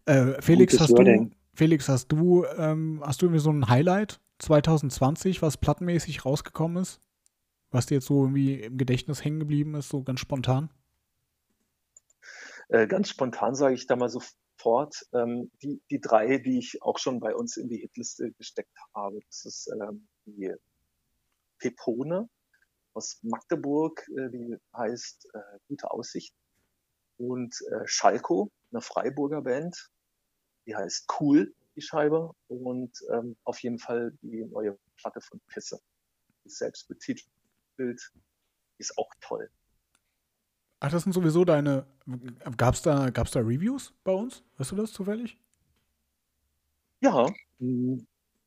[0.06, 5.42] Äh, Felix, hast du, Felix, hast du, ähm, hast du irgendwie so ein Highlight 2020,
[5.42, 7.00] was plattenmäßig rausgekommen ist?
[7.72, 10.70] Was dir jetzt so irgendwie im Gedächtnis hängen geblieben ist, so ganz spontan?
[12.70, 14.10] Äh, ganz spontan sage ich da mal
[14.64, 18.78] sofort ähm, die, die drei, die ich auch schon bei uns in die Hitliste gesteckt
[18.96, 19.20] habe.
[19.28, 20.54] Das ist ähm, die
[21.60, 22.30] Pepone
[22.94, 26.34] aus Magdeburg, äh, die heißt äh, Gute Aussicht.
[27.18, 29.90] Und äh, Schalko, eine Freiburger Band,
[30.66, 32.34] die heißt Cool, die Scheibe.
[32.48, 35.80] Und ähm, auf jeden Fall die neue Platte von Pisse.
[36.46, 38.12] Die selbst betitelt,
[38.78, 39.50] ist auch toll.
[40.86, 41.86] Ach, das sind sowieso deine.
[42.58, 44.44] Gab es da, gab's da Reviews bei uns?
[44.58, 45.38] Weißt du das zufällig?
[47.00, 47.26] Ja.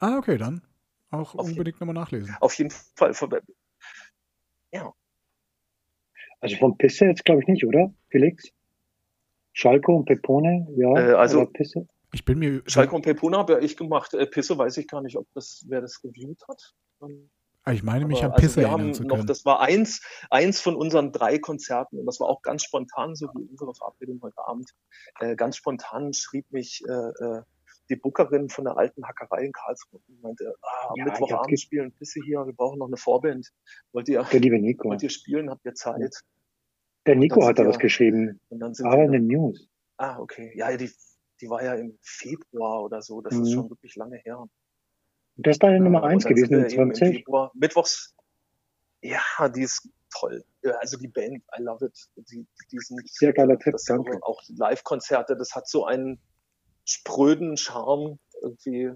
[0.01, 0.61] Ah, okay, dann
[1.11, 2.37] auch auf unbedingt nochmal nachlesen.
[2.41, 3.15] Auf jeden Fall.
[4.71, 4.93] Ja.
[6.41, 8.53] Also von Pisse jetzt glaube ich nicht, oder, Felix?
[9.55, 10.95] Schalko und Pepone, ja.
[10.95, 11.89] Äh, also Pisse.
[12.13, 12.63] Ich bin mir.
[12.67, 14.13] Schalko und Pepone habe ich gemacht.
[14.13, 16.75] Äh, Pisse weiß ich gar nicht, ob das, wer das reviewt hat.
[17.01, 17.31] Ähm,
[17.73, 19.21] ich meine, mich an also Pisse also wir haben zu können.
[19.21, 20.01] Noch, das war eins,
[20.31, 24.21] eins von unseren drei Konzerten und das war auch ganz spontan, so wie unsere Verabredung
[24.23, 24.71] heute Abend.
[25.21, 27.43] Äh, ganz spontan schrieb mich äh, äh
[27.89, 31.93] die Bookerin von der alten Hackerei in Karlsruhe und meinte, ah, am ja, Mittwochabend spielen
[31.93, 33.53] Pisse hier, wir brauchen noch eine Vorband.
[33.93, 34.89] Wollt ihr, der liebe Nico.
[34.89, 36.25] wollt ihr spielen, habt ihr Zeit?
[37.07, 38.41] Der Nico hat da was geschrieben.
[38.49, 39.69] Und dann sind Aber in den News.
[39.99, 40.53] Ah, okay.
[40.57, 40.91] Ja, die,
[41.41, 43.43] die war ja im Februar oder so, das mhm.
[43.43, 44.45] ist schon wirklich lange her.
[45.37, 47.17] Das ist deine Nummer eins gewesen in 20?
[47.19, 48.15] Februar, Mittwochs.
[49.03, 50.45] Ja, die ist toll.
[50.81, 52.09] Also die Band, I love it.
[52.17, 54.19] Die, die sind, Sehr geiler Tipp, danke.
[54.23, 56.19] Auch Live-Konzerte, das hat so einen
[56.85, 58.91] spröden Charme irgendwie,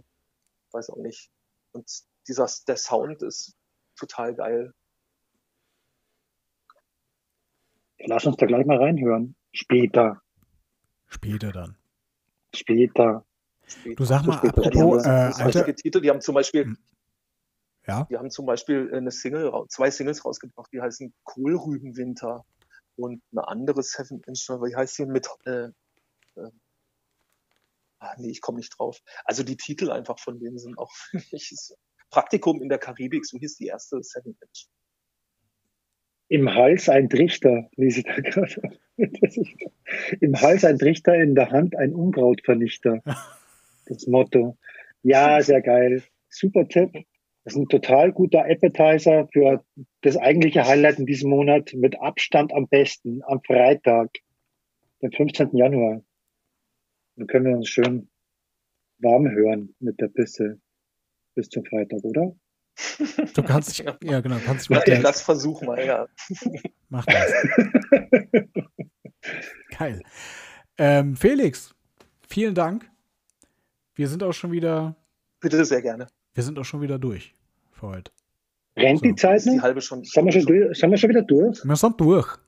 [0.72, 1.30] weiß auch nicht.
[1.72, 1.90] Und
[2.26, 3.56] dieser, der Sound ist
[3.96, 4.72] total geil.
[7.98, 9.36] Lass uns da gleich mal reinhören.
[9.52, 10.22] Später.
[11.06, 11.76] Später dann.
[12.54, 13.26] Später.
[13.96, 15.74] Du sag mal, apropos, äh, Alter.
[15.74, 16.78] Titel, die haben zum Beispiel, hm.
[17.86, 18.06] ja?
[18.10, 22.44] die haben zum Beispiel eine Single, zwei Singles rausgebracht, die heißen Kohlrübenwinter
[22.96, 25.68] und eine andere Seven Inch, wie heißt die mit, äh,
[26.36, 26.50] äh,
[27.98, 29.00] ah, nee, ich komme nicht drauf.
[29.24, 31.54] Also die Titel einfach von denen sind auch für mich
[32.10, 34.66] Praktikum in der Karibik, so hieß die erste Seven Inch.
[36.28, 38.78] Im Hals ein Trichter, lese ich da gerade.
[40.20, 43.02] Im Hals ein Trichter, in der Hand ein Unkrautvernichter.
[43.90, 44.56] Das Motto.
[45.02, 46.02] Ja, sehr geil.
[46.28, 46.92] Super Tipp.
[47.44, 49.64] Das ist ein total guter Appetizer für
[50.02, 54.10] das eigentliche Highlight in diesem Monat mit Abstand am besten am Freitag,
[55.02, 55.56] den 15.
[55.56, 56.02] Januar.
[57.16, 58.08] Dann können wir uns schön
[58.98, 60.60] warm hören mit der Pisse
[61.34, 62.36] bis zum Freitag, oder?
[63.34, 66.06] Du kannst dich, ja genau, kannst dich mit der, das versuch mal, ja.
[66.88, 67.32] Mach das.
[69.76, 70.00] Geil.
[70.78, 71.74] Ähm, Felix,
[72.28, 72.89] vielen Dank.
[74.00, 74.96] Wir sind auch schon wieder.
[75.40, 76.06] Bitte sehr gerne.
[76.32, 77.34] Wir sind auch schon wieder durch
[77.70, 78.10] für heute.
[78.74, 79.04] Rennt so.
[79.04, 79.52] die Zeit noch?
[79.52, 80.04] Die halbe schon.
[80.04, 80.78] Sind wir schon, durch?
[80.78, 81.62] sind wir schon wieder durch?
[81.62, 82.38] Wir sind durch.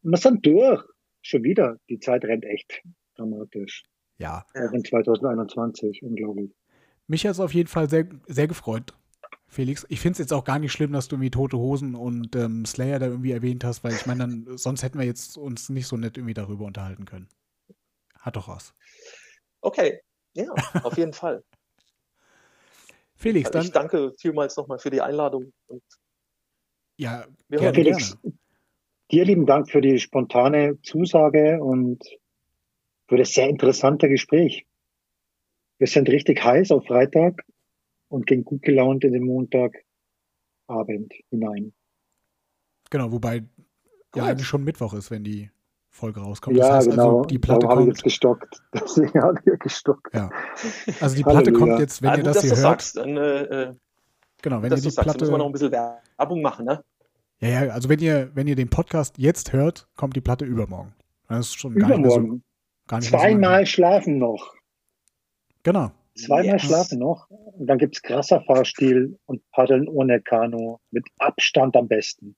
[0.00, 0.82] Wir sind durch.
[1.20, 1.76] Schon wieder.
[1.90, 2.80] Die Zeit rennt echt
[3.16, 3.84] dramatisch.
[4.16, 4.46] Ja.
[4.54, 6.54] Auch in 2021, unglaublich.
[7.06, 8.94] Mich hat es auf jeden Fall sehr, sehr gefreut,
[9.46, 9.84] Felix.
[9.90, 12.64] Ich finde es jetzt auch gar nicht schlimm, dass du irgendwie Tote Hosen und ähm,
[12.64, 15.86] Slayer da irgendwie erwähnt hast, weil ich meine, dann sonst hätten wir jetzt uns nicht
[15.86, 17.28] so nett irgendwie darüber unterhalten können.
[18.20, 18.72] Hat doch was.
[19.60, 20.00] Okay,
[20.34, 20.52] ja,
[20.82, 21.44] auf jeden Fall.
[23.14, 23.66] Felix, also dann.
[23.66, 25.52] Ich danke vielmals nochmal für die Einladung.
[25.66, 25.82] Und
[26.96, 28.38] ja, gerne, Felix, gerne.
[29.10, 32.02] dir lieben Dank für die spontane Zusage und
[33.08, 34.66] für das sehr interessante Gespräch.
[35.78, 37.44] Wir sind richtig heiß auf Freitag
[38.08, 39.82] und gehen gut gelaunt in den Montagabend
[41.30, 41.72] hinein.
[42.90, 43.44] Genau, wobei
[44.14, 45.50] ja eigentlich schon Mittwoch ist, wenn die
[45.98, 46.56] Folge rauskommt.
[46.56, 47.16] Ja, das heißt also, genau.
[47.18, 47.88] also, die Platte Darum kommt.
[47.88, 48.62] Jetzt gestockt.
[48.74, 50.14] Deswegen habe ich gestockt.
[50.14, 50.30] Ja.
[51.00, 51.66] Also die Platte Halleluja.
[51.66, 52.60] kommt jetzt, wenn ah, ihr das hier hört.
[52.60, 53.74] Sagst, dann, äh,
[54.40, 55.18] genau, wenn ihr die sagst, Platte.
[55.20, 56.82] Müssen wir noch ein bisschen Werbung machen, ne?
[57.40, 60.94] Ja, ja, also wenn ihr, wenn ihr den Podcast jetzt hört, kommt die Platte übermorgen.
[61.28, 62.02] Das ist schon übermorgen.
[62.02, 62.40] gar nicht so,
[62.86, 64.54] gar nicht Zweimal so schlafen noch.
[65.62, 65.90] Genau.
[66.16, 66.62] Zweimal yes.
[66.62, 67.28] schlafen noch.
[67.30, 70.78] Und dann gibt es krasser Fahrstil und Paddeln ohne Kanu.
[70.90, 72.34] Mit Abstand am besten.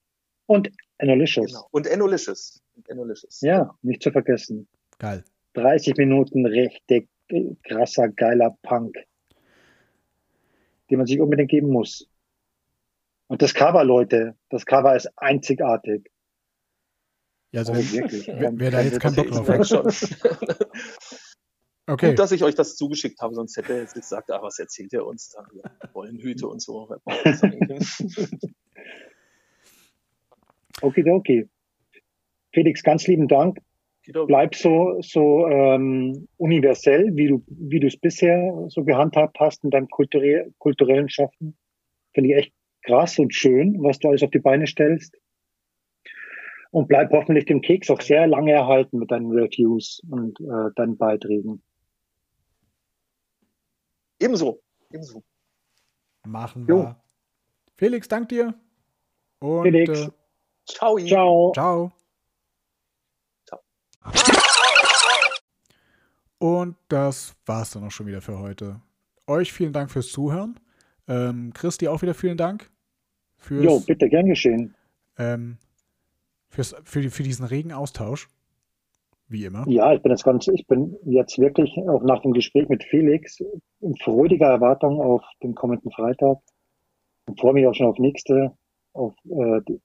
[0.50, 1.46] Und Enolicious.
[1.46, 1.68] Genau.
[1.70, 2.60] Und Enolicious.
[2.88, 3.40] Enolicious.
[3.40, 4.66] Ja, nicht zu vergessen.
[4.98, 5.22] Geil.
[5.52, 7.08] 30 Minuten richtig
[7.62, 8.96] krasser, geiler Punk,
[10.90, 12.10] den man sich unbedingt geben muss.
[13.28, 16.10] Und das Cover, Leute, das Cover ist einzigartig.
[17.52, 18.26] Ja, also oh, wirklich.
[18.26, 19.60] Wer, wer da jetzt keinen Bock drauf hat.
[21.86, 22.10] Okay.
[22.10, 24.92] Gut, dass ich euch das zugeschickt habe, sonst hätte er jetzt gesagt, ah, was erzählt
[24.92, 25.44] ihr uns da?
[25.92, 26.88] Wollenhüte und so.
[30.82, 31.48] okay, okay.
[32.52, 33.58] Felix, ganz lieben Dank.
[34.26, 39.70] Bleib so, so ähm, universell, wie du wie du es bisher so gehandhabt hast in
[39.70, 41.56] deinem kulturell, kulturellen Schaffen.
[42.14, 42.52] Finde ich echt
[42.82, 45.16] krass und schön, was du alles auf die Beine stellst.
[46.72, 50.96] Und bleib hoffentlich dem Keks auch sehr lange erhalten mit deinen Reviews und äh, deinen
[50.96, 51.62] Beiträgen.
[54.18, 54.60] Ebenso,
[54.92, 55.22] ebenso.
[56.26, 56.74] Machen wir.
[56.74, 56.94] Jo.
[57.76, 58.54] Felix, dank dir.
[59.40, 60.06] Und, Felix.
[60.06, 60.10] Äh,
[60.66, 60.98] ciao.
[60.98, 61.52] Ciao.
[61.54, 61.92] Ciao.
[63.46, 63.60] Ciao.
[66.38, 68.80] Und das war's dann auch schon wieder für heute.
[69.26, 70.58] Euch vielen Dank fürs Zuhören.
[71.06, 72.70] Ähm, Christi auch wieder vielen Dank.
[73.36, 74.74] Fürs, jo, bitte, gern geschehen.
[75.18, 75.58] Ähm,
[76.48, 78.28] fürs, für, für diesen regen Austausch.
[79.28, 79.64] Wie immer.
[79.68, 83.38] Ja, ich bin jetzt ganz, ich bin jetzt wirklich auch nach dem Gespräch mit Felix
[83.80, 86.38] in freudiger Erwartung auf den kommenden Freitag
[87.26, 88.52] und freue mich auch schon auf nächste,
[88.92, 89.80] auf äh, die,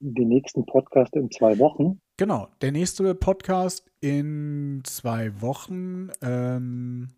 [0.00, 2.00] den nächsten Podcast in zwei Wochen.
[2.16, 6.10] Genau, der nächste Podcast in zwei Wochen.
[6.22, 7.08] Ähm,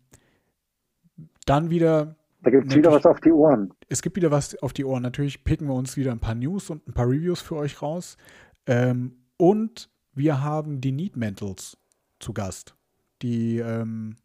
[1.45, 2.15] dann wieder.
[2.43, 3.71] Da gibt es wieder was auf die Ohren.
[3.87, 5.03] Es gibt wieder was auf die Ohren.
[5.03, 8.17] Natürlich picken wir uns wieder ein paar News und ein paar Reviews für euch raus.
[8.65, 11.77] Ähm, und wir haben die Need Mentals
[12.19, 12.75] zu Gast,
[13.21, 14.15] die ähm,